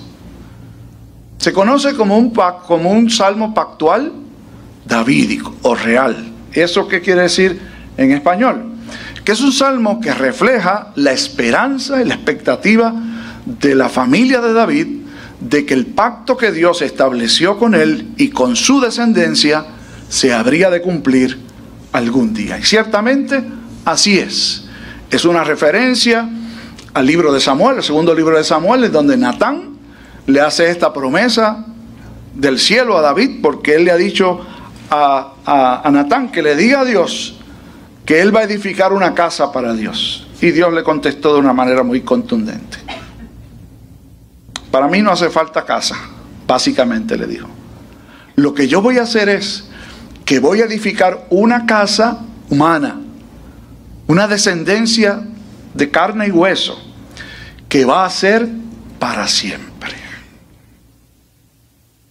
Se 1.39 1.53
conoce 1.53 1.95
como 1.95 2.19
un, 2.19 2.33
como 2.67 2.93
un 2.93 3.11
salmo 3.11 3.55
pactual 3.55 4.13
davídico 4.85 5.55
o 5.63 5.75
real. 5.75 6.31
¿Eso 6.53 6.87
qué 6.87 7.01
quiere 7.01 7.23
decir 7.23 7.61
en 7.97 8.13
español? 8.13 8.75
Que 9.25 9.33
es 9.33 9.41
un 9.41 9.53
salmo 9.53 10.01
que 10.01 10.13
refleja 10.13 10.93
la 10.95 11.13
esperanza 11.13 12.01
y 12.03 12.05
la 12.05 12.15
expectativa 12.15 12.95
de 13.47 13.75
la 13.75 13.89
familia 13.89 14.41
de 14.41 14.53
David 14.53 14.87
de 15.41 15.67
que 15.67 15.75
el 15.75 15.87
pacto 15.87 16.37
que 16.37 16.53
Dios 16.53 16.83
estableció 16.83 17.59
con 17.59 17.75
él 17.75 18.13
y 18.17 18.29
con 18.29 18.55
su 18.55 18.81
descendencia 18.81 19.65
se 20.09 20.33
habría 20.33 20.71
de 20.71 20.83
cumplir 20.83 21.41
algún 21.93 22.35
día. 22.35 22.59
Y 22.59 22.65
ciertamente 22.65 23.43
así 23.85 24.19
es. 24.19 24.65
Es 25.11 25.25
una 25.25 25.45
referencia 25.45 26.29
al 26.95 27.07
libro 27.07 27.33
de 27.33 27.41
Samuel, 27.41 27.77
el 27.77 27.83
segundo 27.83 28.15
libro 28.15 28.37
de 28.37 28.45
Samuel, 28.45 28.85
en 28.85 28.93
donde 28.93 29.17
Natán 29.17 29.77
le 30.27 30.41
hace 30.41 30.71
esta 30.71 30.93
promesa 30.93 31.67
del 32.35 32.59
cielo 32.59 32.97
a 32.97 33.03
David, 33.03 33.41
porque 33.43 33.75
él 33.75 33.85
le 33.85 33.91
ha 33.91 33.97
dicho 33.97 34.41
a, 34.91 35.83
a, 35.85 35.91
Natán 35.91 36.31
que 36.31 36.43
le 36.43 36.57
diga 36.57 36.81
a 36.81 36.85
Dios 36.85 37.37
que 38.05 38.21
él 38.21 38.35
va 38.35 38.41
a 38.41 38.45
edificar 38.45 38.93
una 38.93 39.15
casa 39.15 39.53
para 39.53 39.75
Dios. 39.75 40.27
Y 40.41 40.51
Dios 40.51 40.73
le 40.73 40.83
contestó 40.83 41.35
de 41.35 41.41
una 41.41 41.53
manera 41.53 41.83
muy 41.83 42.01
contundente. 42.01 42.79
Para 44.71 44.89
mí 44.89 45.03
no 45.03 45.13
hace 45.13 45.31
falta 45.31 45.65
casa, 45.65 45.97
básicamente 46.47 47.17
le 47.17 47.27
dijo. 47.27 47.49
Lo 48.37 48.55
que 48.55 48.67
yo 48.67 48.83
voy 48.83 48.99
a 48.99 49.03
hacer 49.03 49.29
es 49.29 49.69
que 50.25 50.39
voy 50.39 50.61
a 50.61 50.65
edificar 50.65 51.27
una 51.31 51.67
casa 51.67 52.21
humana, 52.51 53.01
una 54.07 54.29
descendencia 54.29 55.23
de 55.75 55.91
carne 55.91 56.29
y 56.29 56.31
hueso, 56.31 56.79
que 57.69 57.85
va 57.85 58.05
a 58.05 58.11
ser 58.11 58.49
para 58.99 59.27
siempre. 59.27 59.93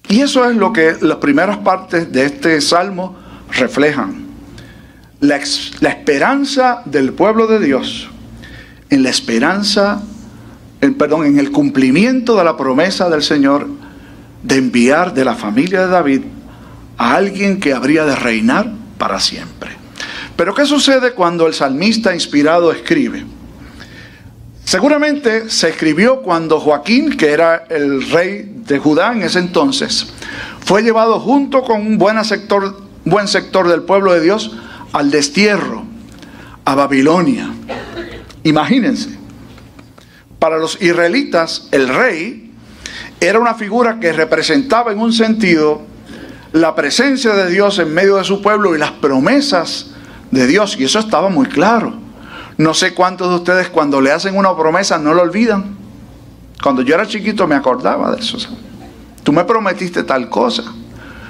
Y 0.10 0.22
eso 0.22 0.50
es 0.50 0.56
lo 0.56 0.74
que 0.74 0.98
las 1.02 1.18
primeras 1.18 1.60
partes 1.60 2.12
de 2.12 2.26
este 2.26 2.60
salmo 2.60 3.18
reflejan. 3.52 4.26
La, 5.20 5.40
la 5.80 5.90
esperanza 5.90 6.82
del 6.86 7.14
pueblo 7.14 7.48
de 7.48 7.60
Dios 7.60 8.10
en 8.90 9.04
la 9.04 9.10
esperanza 9.10 10.02
perdón, 10.98 11.26
en 11.26 11.38
el 11.38 11.52
cumplimiento 11.52 12.36
de 12.36 12.44
la 12.44 12.58
promesa 12.58 13.10
del 13.10 13.22
Señor 13.22 13.68
de 14.42 14.56
enviar 14.56 15.14
de 15.14 15.24
la 15.24 15.36
familia 15.36 15.82
de 15.82 15.88
David 15.88 16.22
a 17.02 17.16
alguien 17.16 17.60
que 17.60 17.74
habría 17.74 18.06
de 18.06 18.16
reinar 18.16 18.72
para 19.00 19.20
siempre. 19.20 19.72
Pero 20.36 20.54
¿qué 20.54 20.68
sucede 20.68 21.14
cuando 21.14 21.48
el 21.48 21.56
salmista 21.56 22.14
inspirado 22.14 22.72
escribe? 22.72 23.26
Seguramente 24.64 25.50
se 25.50 25.70
escribió 25.70 26.22
cuando 26.22 26.60
Joaquín, 26.60 27.18
que 27.18 27.32
era 27.32 27.66
el 27.72 28.08
rey 28.12 28.54
de 28.68 28.78
Judá 28.78 29.14
en 29.14 29.24
ese 29.24 29.40
entonces, 29.40 30.14
fue 30.64 30.84
llevado 30.84 31.20
junto 31.20 31.64
con 31.64 31.82
un 31.82 31.98
buen 31.98 32.24
sector, 32.24 32.80
buen 33.04 33.28
sector 33.28 33.68
del 33.68 33.82
pueblo 33.82 34.14
de 34.14 34.22
Dios 34.22 34.56
al 34.94 35.10
destierro, 35.10 35.84
a 36.66 36.76
Babilonia. 36.76 37.50
Imagínense, 38.44 39.18
para 40.38 40.60
los 40.60 40.80
israelitas, 40.80 41.68
el 41.72 41.88
rey 41.88 42.52
era 43.20 43.40
una 43.40 43.56
figura 43.56 44.00
que 44.00 44.14
representaba 44.14 44.92
en 44.92 45.00
un 45.00 45.14
sentido 45.14 45.90
la 46.54 46.76
presencia 46.76 47.34
de 47.34 47.50
Dios 47.50 47.80
en 47.80 47.94
medio 47.94 48.18
de 48.18 48.24
su 48.24 48.42
pueblo 48.42 48.76
y 48.76 48.80
las 48.80 48.92
promesas 48.92 49.92
de 50.32 50.48
Dios. 50.48 50.76
Y 50.78 50.84
eso 50.84 51.00
estaba 51.00 51.30
muy 51.30 51.48
claro. 51.48 51.94
No 52.58 52.74
sé 52.74 52.94
cuántos 52.94 53.30
de 53.30 53.36
ustedes 53.36 53.70
cuando 53.70 54.02
le 54.02 54.12
hacen 54.12 54.38
una 54.38 54.56
promesa 54.56 54.98
no 54.98 55.14
lo 55.14 55.22
olvidan. 55.22 55.78
Cuando 56.62 56.82
yo 56.82 56.96
era 56.96 57.08
chiquito 57.08 57.48
me 57.48 57.56
acordaba 57.56 58.12
de 58.12 58.22
eso. 58.22 58.38
Tú 59.24 59.32
me 59.32 59.46
prometiste 59.46 60.04
tal 60.04 60.30
cosa. 60.30 60.64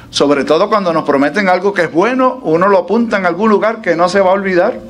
Sobre 0.09 0.43
todo 0.43 0.67
cuando 0.67 0.91
nos 0.91 1.05
prometen 1.05 1.47
algo 1.47 1.73
que 1.73 1.83
es 1.83 1.91
bueno, 1.91 2.39
uno 2.43 2.67
lo 2.67 2.79
apunta 2.79 3.17
en 3.17 3.25
algún 3.25 3.49
lugar 3.49 3.81
que 3.81 3.95
no 3.95 4.09
se 4.09 4.19
va 4.19 4.31
a 4.31 4.33
olvidar 4.33 4.81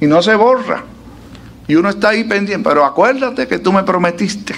y 0.00 0.06
no 0.06 0.20
se 0.22 0.34
borra. 0.34 0.82
Y 1.68 1.76
uno 1.76 1.90
está 1.90 2.08
ahí 2.08 2.24
pendiente, 2.24 2.68
pero 2.68 2.84
acuérdate 2.84 3.46
que 3.46 3.58
tú 3.58 3.72
me 3.72 3.84
prometiste. 3.84 4.54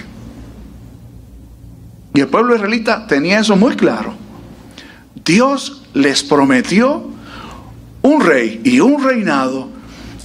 Y 2.15 2.21
el 2.21 2.29
pueblo 2.29 2.55
israelita 2.55 3.07
tenía 3.07 3.41
eso 3.41 3.57
muy 3.57 3.77
claro. 3.77 4.15
Dios 5.31 5.83
les 5.95 6.25
prometió 6.25 7.05
un 8.03 8.21
rey 8.21 8.61
y 8.65 8.81
un 8.81 9.01
reinado 9.01 9.69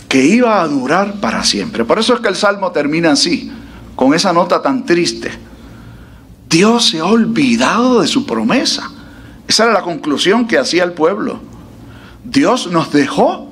que 0.10 0.26
iba 0.26 0.60
a 0.60 0.68
durar 0.68 1.20
para 1.22 1.44
siempre. 1.44 1.86
Por 1.86 2.00
eso 2.00 2.16
es 2.16 2.22
que 2.22 2.30
el 2.30 2.36
salmo 2.36 2.72
termina 2.72 3.12
así, 3.12 3.52
con 3.96 4.16
esa 4.16 4.34
nota 4.34 4.64
tan 4.64 4.84
triste. 4.84 5.30
Dios 6.50 6.90
se 6.90 7.02
ha 7.02 7.06
olvidado 7.06 8.02
de 8.02 8.08
su 8.08 8.26
promesa. 8.26 8.90
Esa 9.48 9.66
era 9.66 9.74
la 9.74 9.84
conclusión 9.84 10.48
que 10.48 10.58
hacía 10.58 10.84
el 10.84 10.94
pueblo. 10.94 11.40
Dios 12.24 12.72
nos 12.72 12.92
dejó. 12.92 13.52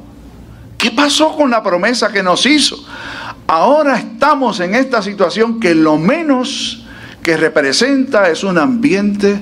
¿Qué 0.80 0.90
pasó 0.90 1.36
con 1.36 1.52
la 1.52 1.62
promesa 1.62 2.12
que 2.12 2.24
nos 2.24 2.48
hizo? 2.48 2.84
Ahora 3.46 4.00
estamos 4.00 4.60
en 4.60 4.74
esta 4.74 5.04
situación 5.04 5.60
que 5.60 5.76
lo 5.76 6.00
menos 6.00 6.84
que 7.22 7.38
representa 7.38 8.32
es 8.32 8.44
un 8.44 8.58
ambiente 8.58 9.40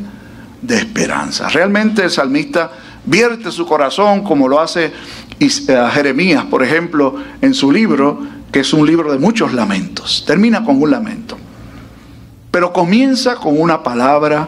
de 0.61 0.77
esperanza. 0.77 1.49
Realmente 1.49 2.03
el 2.03 2.11
salmista 2.11 2.71
vierte 3.05 3.51
su 3.51 3.65
corazón 3.65 4.23
como 4.23 4.47
lo 4.47 4.59
hace 4.59 4.91
eh, 5.39 5.89
Jeremías, 5.93 6.45
por 6.45 6.63
ejemplo, 6.63 7.15
en 7.41 7.53
su 7.53 7.71
libro, 7.71 8.19
que 8.51 8.59
es 8.59 8.73
un 8.73 8.85
libro 8.85 9.11
de 9.11 9.17
muchos 9.17 9.53
lamentos. 9.53 10.23
Termina 10.25 10.63
con 10.63 10.81
un 10.81 10.91
lamento, 10.91 11.37
pero 12.51 12.71
comienza 12.71 13.35
con 13.35 13.59
una 13.59 13.81
palabra 13.81 14.47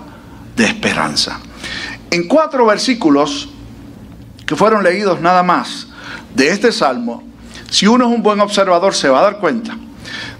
de 0.56 0.66
esperanza. 0.66 1.40
En 2.12 2.28
cuatro 2.28 2.66
versículos 2.66 3.50
que 4.46 4.56
fueron 4.56 4.84
leídos 4.84 5.20
nada 5.20 5.42
más 5.42 5.88
de 6.36 6.50
este 6.50 6.72
salmo, 6.72 7.24
si 7.72 7.88
uno 7.88 8.08
es 8.08 8.16
un 8.16 8.22
buen 8.22 8.40
observador, 8.40 8.94
se 8.94 9.10
va 9.10 9.20
a 9.20 9.24
dar 9.24 9.40
cuenta 9.40 9.76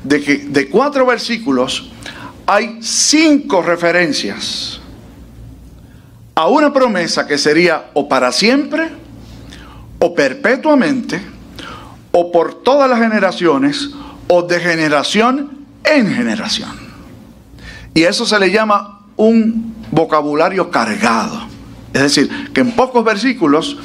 de 0.04 0.22
que 0.22 0.38
de 0.38 0.70
cuatro 0.70 1.06
versículos 1.06 1.90
hay 2.46 2.78
cinco 2.82 3.62
referencias 3.62 4.82
a 6.36 6.48
una 6.48 6.74
promesa 6.74 7.28
que 7.28 7.38
sería 7.38 7.92
o 7.94 8.08
para 8.08 8.32
siempre, 8.32 8.90
o 10.00 10.14
perpetuamente, 10.14 11.22
o 12.12 12.32
por 12.32 12.64
todas 12.64 12.90
las 12.90 13.00
generaciones, 13.00 13.90
o 14.28 14.42
de 14.44 14.60
generación 14.60 15.66
en 15.84 16.14
generación. 16.14 16.72
Y 17.94 18.04
eso 18.04 18.26
se 18.26 18.40
le 18.40 18.52
llama 18.52 19.02
un 19.16 19.76
vocabulario 19.92 20.72
cargado. 20.72 21.48
Es 21.94 22.02
decir, 22.02 22.52
que 22.52 22.62
en 22.62 22.72
pocos 22.72 23.04
versículos 23.04 23.78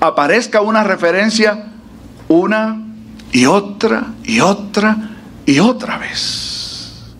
aparezca 0.00 0.60
una 0.60 0.84
referencia 0.84 1.70
una 2.28 2.80
y 3.32 3.46
otra 3.46 4.14
y 4.24 4.40
otra 4.40 4.96
y 5.46 5.58
otra 5.58 5.98
vez. 5.98 7.14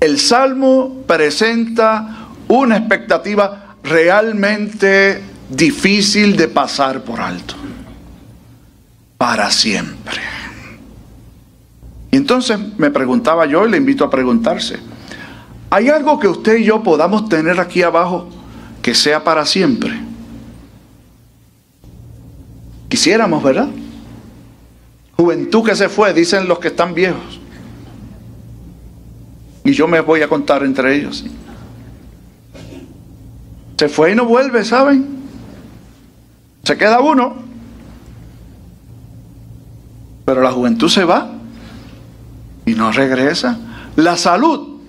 El 0.00 0.18
Salmo 0.18 1.02
presenta 1.06 2.28
una 2.48 2.76
expectativa 2.76 3.63
realmente 3.84 5.20
difícil 5.50 6.36
de 6.36 6.48
pasar 6.48 7.02
por 7.02 7.20
alto. 7.20 7.54
Para 9.18 9.50
siempre. 9.50 10.20
Y 12.10 12.16
entonces 12.16 12.58
me 12.78 12.90
preguntaba 12.90 13.46
yo 13.46 13.66
y 13.66 13.70
le 13.70 13.76
invito 13.76 14.04
a 14.04 14.10
preguntarse, 14.10 14.78
¿hay 15.70 15.88
algo 15.88 16.18
que 16.18 16.28
usted 16.28 16.56
y 16.56 16.64
yo 16.64 16.82
podamos 16.82 17.28
tener 17.28 17.60
aquí 17.60 17.82
abajo 17.82 18.28
que 18.82 18.94
sea 18.94 19.22
para 19.22 19.44
siempre? 19.44 19.92
Quisiéramos, 22.88 23.42
¿verdad? 23.42 23.68
Juventud 25.16 25.64
que 25.64 25.74
se 25.74 25.88
fue, 25.88 26.12
dicen 26.12 26.48
los 26.48 26.58
que 26.58 26.68
están 26.68 26.94
viejos. 26.94 27.40
Y 29.64 29.72
yo 29.72 29.88
me 29.88 30.00
voy 30.00 30.22
a 30.22 30.28
contar 30.28 30.62
entre 30.62 30.96
ellos. 30.96 31.24
Se 33.76 33.88
fue 33.88 34.12
y 34.12 34.14
no 34.14 34.24
vuelve, 34.24 34.64
¿saben? 34.64 35.06
Se 36.62 36.76
queda 36.76 37.00
uno. 37.00 37.36
Pero 40.24 40.40
la 40.40 40.52
juventud 40.52 40.88
se 40.88 41.04
va 41.04 41.30
y 42.64 42.74
no 42.74 42.92
regresa. 42.92 43.58
La 43.96 44.16
salud 44.16 44.80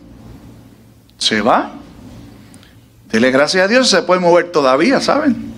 se 1.18 1.42
va. 1.42 1.72
Dele 3.12 3.32
gracias 3.32 3.66
a 3.66 3.68
Dios, 3.68 3.90
se 3.90 4.02
puede 4.04 4.22
mover 4.22 4.52
todavía, 4.52 5.00
¿saben? 5.00 5.54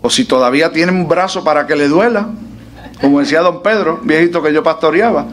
O 0.00 0.10
si 0.10 0.24
todavía 0.24 0.72
tiene 0.72 0.92
un 0.92 1.08
brazo 1.08 1.44
para 1.44 1.66
que 1.66 1.76
le 1.76 1.88
duela, 1.88 2.28
como 3.00 3.20
decía 3.20 3.40
don 3.40 3.62
Pedro, 3.62 4.00
viejito 4.02 4.42
que 4.42 4.52
yo 4.52 4.62
pastoreaba. 4.62 5.26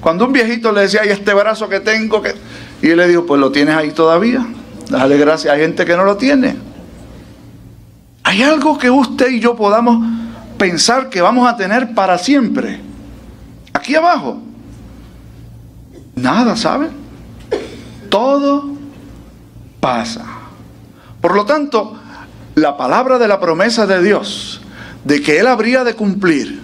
Cuando 0.00 0.26
un 0.26 0.32
viejito 0.32 0.72
le 0.72 0.82
decía, 0.82 1.00
ay, 1.02 1.10
este 1.10 1.34
brazo 1.34 1.68
que 1.68 1.80
tengo, 1.80 2.22
que... 2.22 2.34
y 2.82 2.90
él 2.90 2.96
le 2.98 3.08
dijo, 3.08 3.26
pues 3.26 3.40
lo 3.40 3.50
tienes 3.50 3.74
ahí 3.74 3.90
todavía. 3.90 4.46
Dale 4.88 5.16
gracias, 5.18 5.52
hay 5.52 5.60
gente 5.60 5.84
que 5.84 5.96
no 5.96 6.04
lo 6.04 6.16
tiene. 6.16 6.56
Hay 8.22 8.42
algo 8.42 8.78
que 8.78 8.90
usted 8.90 9.30
y 9.30 9.40
yo 9.40 9.56
podamos 9.56 10.04
pensar 10.58 11.08
que 11.10 11.20
vamos 11.20 11.48
a 11.48 11.56
tener 11.56 11.94
para 11.94 12.18
siempre. 12.18 12.80
Aquí 13.72 13.94
abajo. 13.94 14.40
Nada, 16.14 16.56
¿saben? 16.56 16.90
Todo 18.08 18.70
pasa. 19.80 20.24
Por 21.20 21.34
lo 21.34 21.44
tanto, 21.44 21.98
la 22.54 22.76
palabra 22.76 23.18
de 23.18 23.28
la 23.28 23.38
promesa 23.38 23.86
de 23.86 24.02
Dios, 24.02 24.60
de 25.04 25.20
que 25.20 25.38
Él 25.38 25.46
habría 25.46 25.84
de 25.84 25.94
cumplir, 25.94 26.62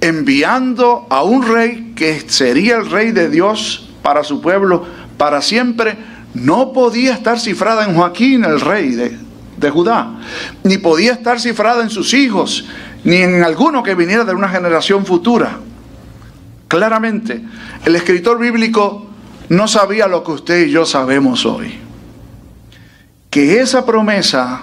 enviando 0.00 1.06
a 1.08 1.22
un 1.22 1.46
rey 1.46 1.92
que 1.94 2.20
sería 2.28 2.76
el 2.76 2.90
rey 2.90 3.12
de 3.12 3.28
Dios 3.28 3.90
para 4.02 4.24
su 4.24 4.40
pueblo 4.40 4.84
para 5.16 5.42
siempre, 5.42 5.98
no 6.34 6.72
podía 6.72 7.14
estar 7.14 7.38
cifrada 7.38 7.84
en 7.84 7.94
Joaquín, 7.94 8.44
el 8.44 8.60
rey 8.60 8.90
de, 8.90 9.18
de 9.56 9.70
Judá, 9.70 10.20
ni 10.64 10.78
podía 10.78 11.12
estar 11.12 11.40
cifrada 11.40 11.82
en 11.82 11.90
sus 11.90 12.14
hijos, 12.14 12.66
ni 13.04 13.16
en 13.16 13.42
alguno 13.42 13.82
que 13.82 13.94
viniera 13.94 14.24
de 14.24 14.34
una 14.34 14.48
generación 14.48 15.04
futura. 15.04 15.58
Claramente, 16.68 17.42
el 17.84 17.96
escritor 17.96 18.38
bíblico 18.38 19.06
no 19.48 19.66
sabía 19.66 20.06
lo 20.06 20.22
que 20.22 20.32
usted 20.32 20.66
y 20.66 20.70
yo 20.70 20.86
sabemos 20.86 21.44
hoy. 21.44 21.74
Que 23.28 23.60
esa 23.60 23.84
promesa 23.84 24.62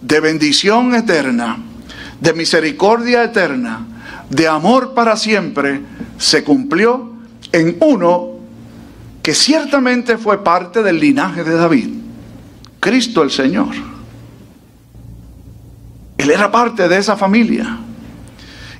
de 0.00 0.20
bendición 0.20 0.94
eterna, 0.94 1.58
de 2.20 2.32
misericordia 2.34 3.24
eterna, 3.24 3.86
de 4.30 4.46
amor 4.46 4.94
para 4.94 5.16
siempre, 5.16 5.80
se 6.18 6.44
cumplió 6.44 7.12
en 7.52 7.76
uno 7.80 8.33
que 9.24 9.32
ciertamente 9.32 10.18
fue 10.18 10.44
parte 10.44 10.82
del 10.82 11.00
linaje 11.00 11.44
de 11.44 11.56
David, 11.56 11.88
Cristo 12.78 13.22
el 13.22 13.30
Señor. 13.30 13.74
Él 16.18 16.30
era 16.30 16.52
parte 16.52 16.86
de 16.86 16.98
esa 16.98 17.16
familia. 17.16 17.78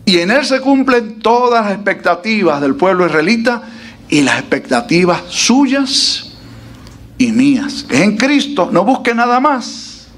Y 0.05 0.19
en 0.19 0.31
Él 0.31 0.45
se 0.45 0.61
cumplen 0.61 1.21
todas 1.21 1.65
las 1.65 1.73
expectativas 1.73 2.61
del 2.61 2.75
pueblo 2.75 3.07
israelita 3.07 3.63
y 4.11 4.21
las 4.21 4.39
expectativas 4.39 5.23
suyas 5.29 6.35
y 7.17 7.33
mías. 7.33 7.87
En 7.89 8.19
Cristo, 8.19 8.69
no 8.71 8.85
busque 8.85 9.15
nada 9.15 9.41
más. 9.41 10.09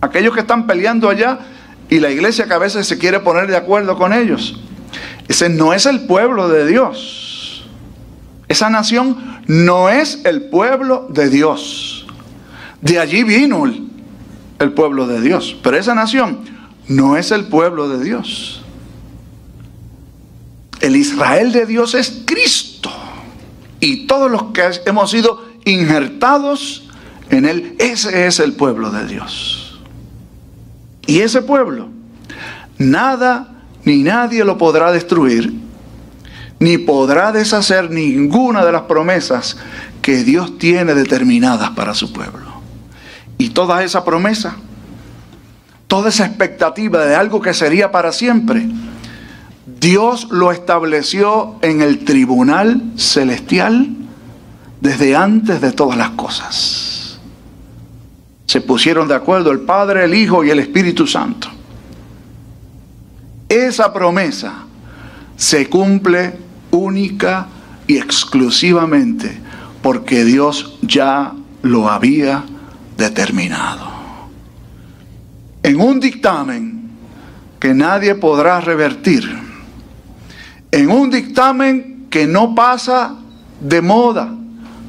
Aquellos 0.00 0.32
que 0.32 0.40
están 0.40 0.66
peleando 0.66 1.10
allá 1.10 1.40
y 1.90 2.00
la 2.00 2.10
iglesia 2.10 2.46
que 2.46 2.54
a 2.54 2.58
veces 2.58 2.86
se 2.86 2.96
quiere 2.96 3.20
poner 3.20 3.48
de 3.48 3.56
acuerdo 3.58 3.98
con 3.98 4.14
ellos. 4.14 4.58
Ese 5.28 5.50
no 5.50 5.74
es 5.74 5.84
el 5.84 6.06
pueblo 6.06 6.48
de 6.48 6.66
Dios. 6.66 7.27
Esa 8.48 8.70
nación 8.70 9.42
no 9.46 9.88
es 9.88 10.20
el 10.24 10.42
pueblo 10.42 11.06
de 11.10 11.28
Dios. 11.28 12.06
De 12.80 12.98
allí 12.98 13.24
vino 13.24 13.66
el, 13.66 13.88
el 14.58 14.72
pueblo 14.72 15.06
de 15.06 15.20
Dios. 15.20 15.56
Pero 15.62 15.76
esa 15.76 15.94
nación 15.94 16.40
no 16.88 17.16
es 17.16 17.30
el 17.30 17.46
pueblo 17.46 17.88
de 17.88 18.02
Dios. 18.02 18.62
El 20.80 20.96
Israel 20.96 21.52
de 21.52 21.66
Dios 21.66 21.94
es 21.94 22.22
Cristo. 22.24 22.90
Y 23.80 24.06
todos 24.06 24.30
los 24.30 24.44
que 24.52 24.62
hemos 24.86 25.10
sido 25.10 25.44
injertados 25.64 26.88
en 27.30 27.44
Él, 27.44 27.76
ese 27.78 28.26
es 28.26 28.40
el 28.40 28.54
pueblo 28.54 28.90
de 28.90 29.06
Dios. 29.06 29.80
Y 31.06 31.20
ese 31.20 31.42
pueblo, 31.42 31.88
nada 32.78 33.64
ni 33.84 34.02
nadie 34.02 34.44
lo 34.44 34.58
podrá 34.58 34.92
destruir, 34.92 35.52
ni 36.60 36.78
podrá 36.78 37.32
deshacer 37.32 37.90
ninguna 37.90 38.64
de 38.64 38.72
las 38.72 38.82
promesas 38.82 39.56
que 40.02 40.24
Dios 40.24 40.58
tiene 40.58 40.94
determinadas 40.94 41.70
para 41.70 41.94
su 41.94 42.12
pueblo. 42.12 42.46
Y 43.36 43.50
toda 43.50 43.84
esa 43.84 44.04
promesa, 44.04 44.56
toda 45.86 46.08
esa 46.08 46.26
expectativa 46.26 47.04
de 47.04 47.14
algo 47.14 47.40
que 47.40 47.54
sería 47.54 47.92
para 47.92 48.12
siempre, 48.12 48.68
Dios 49.80 50.28
lo 50.30 50.50
estableció 50.50 51.56
en 51.62 51.82
el 51.82 52.04
tribunal 52.04 52.82
celestial 52.96 53.88
desde 54.80 55.14
antes 55.14 55.60
de 55.60 55.72
todas 55.72 55.96
las 55.96 56.10
cosas. 56.10 57.20
Se 58.46 58.60
pusieron 58.60 59.06
de 59.06 59.14
acuerdo 59.14 59.52
el 59.52 59.60
Padre, 59.60 60.04
el 60.04 60.14
Hijo 60.14 60.42
y 60.42 60.50
el 60.50 60.58
Espíritu 60.58 61.06
Santo. 61.06 61.48
Esa 63.48 63.92
promesa 63.92 64.64
se 65.36 65.68
cumple 65.68 66.47
única 66.70 67.48
y 67.86 67.96
exclusivamente 67.96 69.40
porque 69.82 70.24
Dios 70.24 70.78
ya 70.82 71.32
lo 71.62 71.88
había 71.88 72.44
determinado. 72.96 73.88
En 75.62 75.80
un 75.80 76.00
dictamen 76.00 76.90
que 77.58 77.74
nadie 77.74 78.14
podrá 78.14 78.60
revertir, 78.60 79.28
en 80.70 80.90
un 80.90 81.10
dictamen 81.10 82.06
que 82.10 82.26
no 82.26 82.54
pasa 82.54 83.16
de 83.60 83.82
moda, 83.82 84.34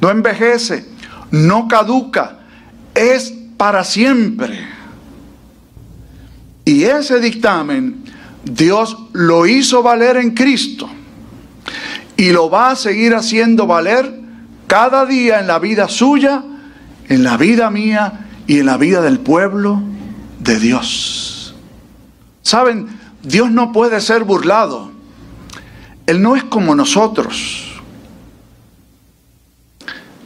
no 0.00 0.10
envejece, 0.10 0.86
no 1.30 1.68
caduca, 1.68 2.38
es 2.94 3.32
para 3.56 3.84
siempre. 3.84 4.58
Y 6.64 6.84
ese 6.84 7.20
dictamen 7.20 8.04
Dios 8.44 8.96
lo 9.12 9.46
hizo 9.46 9.82
valer 9.82 10.16
en 10.16 10.32
Cristo 10.32 10.88
y 12.20 12.32
lo 12.32 12.50
va 12.50 12.72
a 12.72 12.76
seguir 12.76 13.14
haciendo 13.14 13.66
valer 13.66 14.20
cada 14.66 15.06
día 15.06 15.40
en 15.40 15.46
la 15.46 15.58
vida 15.58 15.88
suya 15.88 16.44
en 17.08 17.24
la 17.24 17.38
vida 17.38 17.70
mía 17.70 18.26
y 18.46 18.58
en 18.58 18.66
la 18.66 18.76
vida 18.76 19.00
del 19.00 19.18
pueblo 19.18 19.82
de 20.38 20.60
Dios. 20.60 21.54
Saben, 22.42 22.88
Dios 23.22 23.50
no 23.50 23.72
puede 23.72 24.02
ser 24.02 24.24
burlado. 24.24 24.92
Él 26.06 26.20
no 26.20 26.36
es 26.36 26.44
como 26.44 26.74
nosotros. 26.74 27.80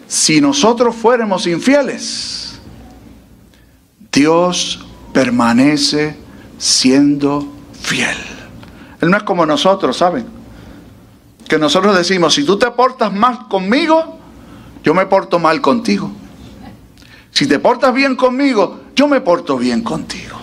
Si 0.08 0.40
nosotros 0.40 0.96
fuéramos 0.96 1.46
infieles, 1.46 2.60
Dios 4.10 4.84
permanece 5.12 6.16
siendo 6.58 7.48
fiel. 7.80 8.16
Él 9.00 9.10
no 9.10 9.16
es 9.16 9.22
como 9.22 9.46
nosotros, 9.46 9.96
¿saben? 9.96 10.33
Que 11.48 11.58
nosotros 11.58 11.96
decimos, 11.96 12.34
si 12.34 12.44
tú 12.44 12.58
te 12.58 12.70
portas 12.70 13.12
mal 13.12 13.48
conmigo, 13.48 14.18
yo 14.82 14.94
me 14.94 15.06
porto 15.06 15.38
mal 15.38 15.60
contigo. 15.60 16.10
Si 17.30 17.46
te 17.46 17.58
portas 17.58 17.92
bien 17.92 18.16
conmigo, 18.16 18.82
yo 18.94 19.08
me 19.08 19.20
porto 19.20 19.56
bien 19.58 19.82
contigo. 19.82 20.36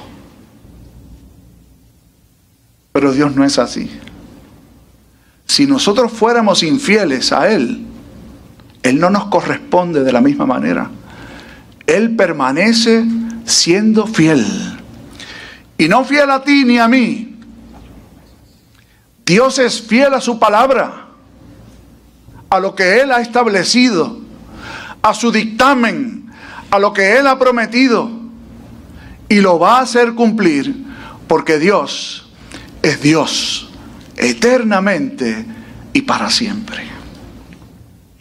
Pero 2.92 3.14
Dios 3.14 3.36
no 3.36 3.46
es 3.46 3.58
así. 3.58 3.90
Si 5.46 5.66
nosotros 5.66 6.12
fuéramos 6.12 6.64
infieles 6.64 7.32
a 7.32 7.52
Él, 7.52 7.86
Él 8.84 9.00
no 9.00 9.10
nos 9.10 9.26
corresponde 9.26 10.04
de 10.04 10.12
la 10.12 10.22
misma 10.22 10.46
manera. 10.46 10.90
Él 11.88 12.16
permanece 12.16 13.06
siendo 13.46 14.08
fiel. 14.08 14.46
Y 15.78 15.88
no 15.88 16.04
fiel 16.06 16.30
a 16.32 16.44
ti 16.44 16.64
ni 16.66 16.78
a 16.78 16.88
mí. 16.88 17.31
Dios 19.32 19.60
es 19.60 19.82
fiel 19.82 20.14
a 20.14 20.20
su 20.20 20.38
palabra, 20.40 21.06
a 22.50 22.60
lo 22.60 22.76
que 22.76 23.00
Él 23.00 23.14
ha 23.14 23.22
establecido, 23.22 24.20
a 25.02 25.14
su 25.14 25.32
dictamen, 25.32 26.30
a 26.70 26.78
lo 26.78 26.92
que 26.92 27.16
Él 27.16 27.26
ha 27.28 27.40
prometido 27.40 28.12
y 29.30 29.40
lo 29.40 29.58
va 29.58 29.78
a 29.78 29.84
hacer 29.84 30.16
cumplir 30.16 30.84
porque 31.30 31.60
Dios 31.60 32.30
es 32.82 33.02
Dios 33.02 33.70
eternamente 34.18 35.46
y 35.94 36.02
para 36.02 36.30
siempre. 36.30 36.84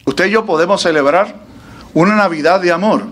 Usted 0.05 0.27
y 0.27 0.31
yo 0.31 0.45
podemos 0.45 0.81
celebrar 0.81 1.41
una 1.93 2.15
Navidad 2.15 2.61
de 2.61 2.71
amor, 2.71 3.03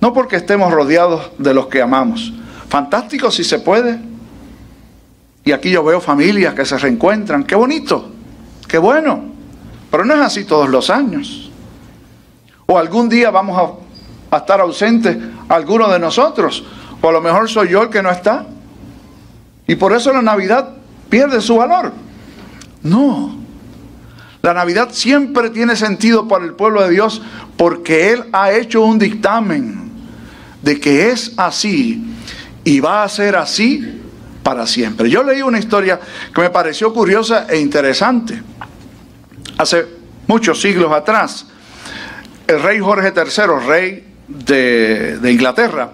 no 0.00 0.12
porque 0.12 0.36
estemos 0.36 0.72
rodeados 0.72 1.32
de 1.36 1.52
los 1.52 1.66
que 1.66 1.82
amamos. 1.82 2.32
Fantástico 2.68 3.32
si 3.32 3.42
se 3.42 3.58
puede. 3.58 4.07
Y 5.44 5.52
aquí 5.52 5.70
yo 5.70 5.82
veo 5.82 6.00
familias 6.00 6.54
que 6.54 6.64
se 6.64 6.76
reencuentran. 6.78 7.44
Qué 7.44 7.54
bonito, 7.54 8.10
qué 8.66 8.78
bueno. 8.78 9.24
Pero 9.90 10.04
no 10.04 10.14
es 10.14 10.20
así 10.20 10.44
todos 10.44 10.68
los 10.68 10.90
años. 10.90 11.50
O 12.66 12.76
algún 12.76 13.08
día 13.08 13.30
vamos 13.30 13.78
a 14.30 14.36
estar 14.36 14.60
ausente 14.60 15.18
alguno 15.48 15.88
de 15.88 15.98
nosotros. 15.98 16.64
O 17.00 17.08
a 17.08 17.12
lo 17.12 17.20
mejor 17.20 17.48
soy 17.48 17.70
yo 17.70 17.82
el 17.82 17.88
que 17.88 18.02
no 18.02 18.10
está. 18.10 18.46
Y 19.66 19.76
por 19.76 19.92
eso 19.92 20.12
la 20.12 20.22
Navidad 20.22 20.70
pierde 21.08 21.40
su 21.40 21.56
valor. 21.56 21.92
No. 22.82 23.36
La 24.42 24.54
Navidad 24.54 24.88
siempre 24.92 25.50
tiene 25.50 25.76
sentido 25.76 26.28
para 26.28 26.44
el 26.44 26.54
pueblo 26.54 26.82
de 26.82 26.90
Dios 26.90 27.22
porque 27.56 28.12
Él 28.12 28.24
ha 28.32 28.52
hecho 28.52 28.82
un 28.82 28.98
dictamen 28.98 29.90
de 30.62 30.78
que 30.80 31.10
es 31.10 31.32
así 31.36 32.14
y 32.64 32.80
va 32.80 33.02
a 33.02 33.08
ser 33.08 33.36
así 33.36 34.00
para 34.48 34.66
siempre. 34.66 35.10
Yo 35.10 35.22
leí 35.22 35.42
una 35.42 35.58
historia 35.58 36.00
que 36.34 36.40
me 36.40 36.48
pareció 36.48 36.90
curiosa 36.94 37.46
e 37.50 37.58
interesante. 37.58 38.42
Hace 39.58 39.84
muchos 40.26 40.58
siglos 40.58 40.90
atrás, 40.90 41.44
el 42.46 42.62
rey 42.62 42.80
Jorge 42.80 43.12
III, 43.14 43.66
rey 43.66 44.14
de, 44.26 45.20
Inglaterra, 45.30 45.90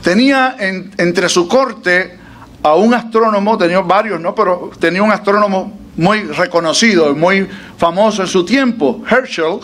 tenía 0.00 0.54
entre 0.60 1.28
su 1.28 1.48
corte 1.48 2.20
a 2.62 2.76
un 2.76 2.94
astrónomo, 2.94 3.58
tenía 3.58 3.80
varios, 3.80 4.20
¿no? 4.20 4.32
Pero 4.32 4.70
tenía 4.78 5.02
un 5.02 5.10
astrónomo 5.10 5.76
muy 5.96 6.20
reconocido 6.20 7.10
y 7.10 7.16
muy 7.16 7.48
famoso 7.78 8.22
en 8.22 8.28
su 8.28 8.44
tiempo, 8.44 9.02
Herschel, 9.10 9.58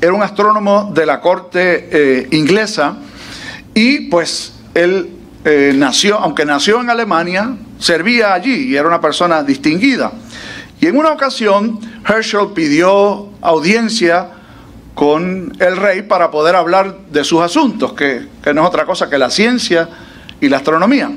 era 0.00 0.14
un 0.14 0.22
astrónomo 0.22 0.90
de 0.94 1.04
la 1.04 1.20
corte 1.20 1.90
eh, 1.92 2.28
inglesa 2.30 2.96
y 3.74 4.08
pues 4.08 4.54
él 4.72 5.19
eh, 5.44 5.72
nació, 5.74 6.18
aunque 6.18 6.44
nació 6.44 6.80
en 6.80 6.90
Alemania, 6.90 7.56
servía 7.78 8.34
allí 8.34 8.68
y 8.68 8.76
era 8.76 8.86
una 8.86 9.00
persona 9.00 9.42
distinguida. 9.42 10.12
Y 10.80 10.86
en 10.86 10.96
una 10.96 11.12
ocasión 11.12 11.80
Herschel 12.06 12.48
pidió 12.54 13.28
audiencia 13.40 14.30
con 14.94 15.56
el 15.58 15.76
rey 15.76 16.02
para 16.02 16.30
poder 16.30 16.56
hablar 16.56 16.96
de 17.10 17.24
sus 17.24 17.40
asuntos, 17.40 17.94
que, 17.94 18.28
que 18.42 18.52
no 18.52 18.62
es 18.62 18.68
otra 18.68 18.84
cosa 18.84 19.08
que 19.08 19.16
la 19.16 19.30
ciencia 19.30 19.88
y 20.40 20.48
la 20.48 20.58
astronomía. 20.58 21.10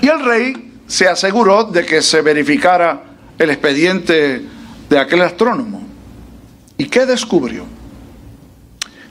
Y 0.00 0.08
el 0.08 0.24
rey 0.24 0.72
se 0.86 1.08
aseguró 1.08 1.64
de 1.64 1.86
que 1.86 2.02
se 2.02 2.20
verificara 2.20 3.02
el 3.38 3.50
expediente 3.50 4.44
de 4.88 4.98
aquel 4.98 5.22
astrónomo. 5.22 5.82
¿Y 6.76 6.86
qué 6.86 7.06
descubrió? 7.06 7.64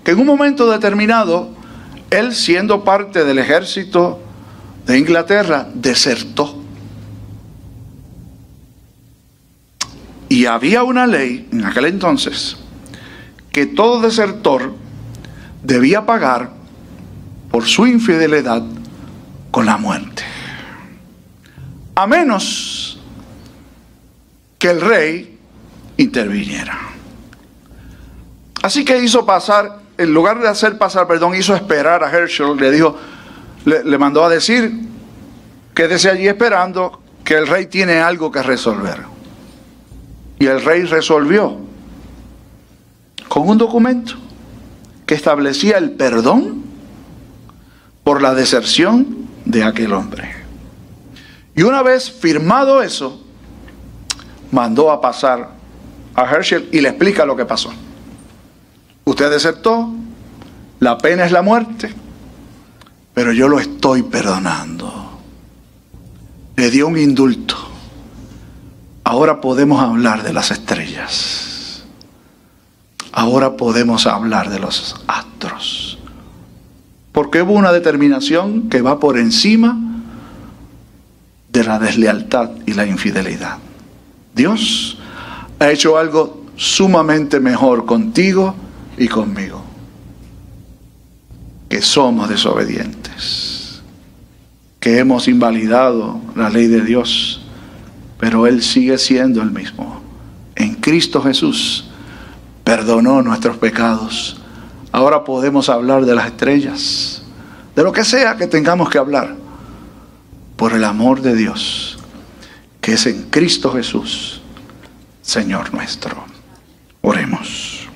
Que 0.03 0.11
en 0.11 0.19
un 0.19 0.25
momento 0.25 0.69
determinado, 0.69 1.49
él 2.09 2.35
siendo 2.35 2.83
parte 2.83 3.23
del 3.23 3.39
ejército 3.39 4.19
de 4.91 4.99
Inglaterra, 4.99 5.67
desertó. 5.73 6.53
Y 10.27 10.45
había 10.47 10.83
una 10.83 11.07
ley 11.07 11.47
en 11.49 11.63
aquel 11.63 11.85
entonces 11.85 12.57
que 13.53 13.65
todo 13.65 14.01
desertor 14.01 14.73
debía 15.63 16.05
pagar 16.05 16.51
por 17.51 17.65
su 17.65 17.87
infidelidad 17.87 18.63
con 19.49 19.65
la 19.65 19.77
muerte. 19.77 20.23
A 21.95 22.05
menos 22.05 22.99
que 24.59 24.71
el 24.71 24.81
rey 24.81 25.39
interviniera. 25.95 26.77
Así 28.61 28.83
que 28.83 29.01
hizo 29.01 29.25
pasar, 29.25 29.79
en 29.97 30.13
lugar 30.13 30.41
de 30.41 30.49
hacer 30.49 30.77
pasar, 30.77 31.07
perdón, 31.07 31.33
hizo 31.35 31.55
esperar 31.55 32.03
a 32.03 32.11
Herschel, 32.11 32.57
le 32.57 32.71
dijo, 32.71 32.97
le, 33.65 33.97
mandó 33.97 34.23
a 34.23 34.29
decir, 34.29 34.71
quédese 35.73 36.09
allí 36.09 36.27
esperando 36.27 37.01
que 37.23 37.35
el 37.35 37.47
rey 37.47 37.67
tiene 37.67 37.99
algo 37.99 38.31
que 38.31 38.41
resolver. 38.41 38.99
Y 40.39 40.47
el 40.47 40.63
rey 40.63 40.83
resolvió 40.83 41.57
con 43.27 43.47
un 43.47 43.57
documento 43.57 44.13
que 45.05 45.15
establecía 45.15 45.77
el 45.77 45.91
perdón 45.91 46.63
por 48.03 48.21
la 48.21 48.33
deserción 48.33 49.27
de 49.45 49.63
aquel 49.63 49.93
hombre. 49.93 50.33
Y 51.55 51.63
una 51.63 51.83
vez 51.83 52.11
firmado 52.11 52.81
eso, 52.81 53.21
mandó 54.51 54.91
a 54.91 54.99
pasar 54.99 55.51
a 56.15 56.23
Herschel 56.23 56.69
y 56.71 56.81
le 56.81 56.89
explica 56.89 57.25
lo 57.25 57.35
que 57.35 57.45
pasó. 57.45 57.71
Usted 59.05 59.29
desertó, 59.29 59.89
la 60.79 60.97
pena 60.97 61.25
es 61.25 61.31
la 61.31 61.41
muerte, 61.41 61.93
pero 63.21 63.33
yo 63.33 63.47
lo 63.47 63.59
estoy 63.59 64.01
perdonando. 64.01 64.91
Le 66.55 66.71
dio 66.71 66.87
un 66.87 66.97
indulto 66.97 67.55
Ahora 69.03 69.39
podemos 69.39 69.79
hablar 69.79 70.23
de 70.23 70.33
las 70.33 70.49
estrellas. 70.49 71.83
Ahora 73.11 73.57
podemos 73.57 74.07
hablar 74.07 74.49
de 74.49 74.57
los 74.57 74.95
astros. 75.05 75.99
Porque 77.11 77.43
hubo 77.43 77.53
una 77.53 77.71
determinación 77.71 78.69
que 78.69 78.81
va 78.81 78.99
por 78.99 79.19
encima 79.19 79.77
de 81.53 81.63
la 81.63 81.77
deslealtad 81.77 82.49
y 82.65 82.73
la 82.73 82.87
infidelidad. 82.87 83.59
Dios 84.33 84.97
ha 85.59 85.69
hecho 85.69 85.95
algo 85.95 86.45
sumamente 86.55 87.39
mejor 87.39 87.85
contigo 87.85 88.55
y 88.97 89.07
conmigo. 89.07 89.70
Que 91.71 91.81
somos 91.81 92.29
desobedientes. 92.29 93.81
Que 94.79 94.99
hemos 94.99 95.27
invalidado 95.27 96.21
la 96.35 96.51
ley 96.51 96.67
de 96.67 96.81
Dios 96.81 97.41
pero 98.21 98.45
Él 98.45 98.61
sigue 98.61 98.99
siendo 98.99 99.41
el 99.41 99.49
mismo. 99.49 99.99
En 100.55 100.75
Cristo 100.75 101.23
Jesús 101.23 101.85
perdonó 102.63 103.23
nuestros 103.23 103.57
pecados. 103.57 104.37
Ahora 104.91 105.23
podemos 105.23 105.69
hablar 105.69 106.05
de 106.05 106.13
las 106.13 106.27
estrellas, 106.27 107.23
de 107.75 107.81
lo 107.81 107.91
que 107.91 108.05
sea 108.05 108.37
que 108.37 108.45
tengamos 108.45 108.91
que 108.91 108.99
hablar, 108.99 109.35
por 110.55 110.73
el 110.73 110.83
amor 110.83 111.23
de 111.23 111.35
Dios, 111.35 111.97
que 112.79 112.93
es 112.93 113.07
en 113.07 113.23
Cristo 113.31 113.71
Jesús, 113.73 114.43
Señor 115.23 115.73
nuestro. 115.73 116.23
Oremos. 117.01 117.87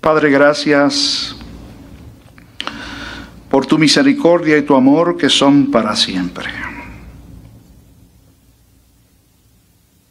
Padre, 0.00 0.30
gracias 0.30 1.36
por 3.52 3.66
tu 3.66 3.78
misericordia 3.78 4.58
y 4.58 4.62
tu 4.62 4.74
amor 4.74 5.16
que 5.16 5.28
son 5.28 5.70
para 5.70 5.94
siempre. 5.94 6.50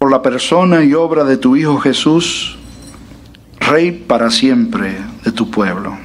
por 0.01 0.09
la 0.09 0.23
persona 0.23 0.83
y 0.83 0.95
obra 0.95 1.23
de 1.23 1.37
tu 1.37 1.55
Hijo 1.55 1.77
Jesús, 1.77 2.57
Rey 3.59 3.91
para 3.91 4.31
siempre 4.31 4.97
de 5.23 5.31
tu 5.31 5.51
pueblo, 5.51 5.95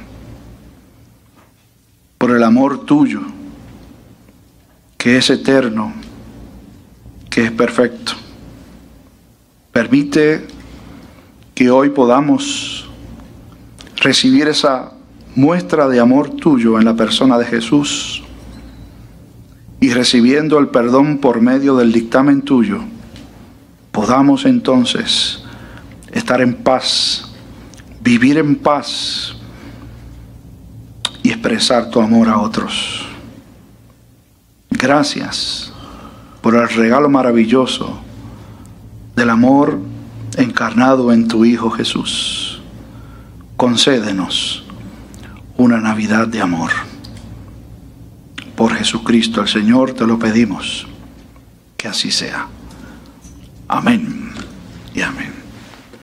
por 2.19 2.29
el 2.29 2.43
amor 2.43 2.85
tuyo, 2.85 3.21
que 4.99 5.17
es 5.17 5.31
eterno, 5.31 5.93
que 7.31 7.45
es 7.45 7.51
perfecto. 7.51 8.11
Permite 9.71 10.45
que 11.55 11.71
hoy 11.71 11.89
podamos 11.89 12.87
recibir 13.95 14.47
esa 14.47 14.91
muestra 15.35 15.87
de 15.87 15.99
amor 15.99 16.29
tuyo 16.31 16.79
en 16.79 16.85
la 16.85 16.95
persona 16.95 17.37
de 17.37 17.45
Jesús 17.45 18.23
y 19.79 19.91
recibiendo 19.91 20.59
el 20.59 20.69
perdón 20.69 21.19
por 21.19 21.41
medio 21.41 21.75
del 21.75 21.91
dictamen 21.91 22.41
tuyo 22.41 22.81
podamos 23.97 24.45
entonces 24.45 25.41
estar 26.11 26.39
en 26.39 26.53
paz, 26.53 27.31
vivir 27.99 28.37
en 28.37 28.55
paz 28.55 29.35
y 31.23 31.29
expresar 31.29 31.89
tu 31.89 31.99
amor 31.99 32.29
a 32.29 32.37
otros. 32.37 33.07
Gracias 34.69 35.73
por 36.41 36.53
el 36.53 36.69
regalo 36.69 37.09
maravilloso 37.09 37.99
del 39.15 39.31
amor 39.31 39.79
encarnado 40.37 41.11
en 41.11 41.27
tu 41.27 41.43
Hijo 41.43 41.71
Jesús. 41.71 42.61
Concédenos 43.55 44.63
una 45.57 45.79
Navidad 45.79 46.27
de 46.27 46.41
amor. 46.41 46.71
Por 48.55 48.73
Jesucristo 48.75 49.41
el 49.41 49.47
Señor 49.47 49.93
te 49.93 50.05
lo 50.05 50.17
pedimos. 50.17 50.87
Que 51.75 51.87
así 51.87 52.11
sea. 52.11 52.47
Amén 53.67 54.31
y 54.93 55.01
amén. 55.01 55.36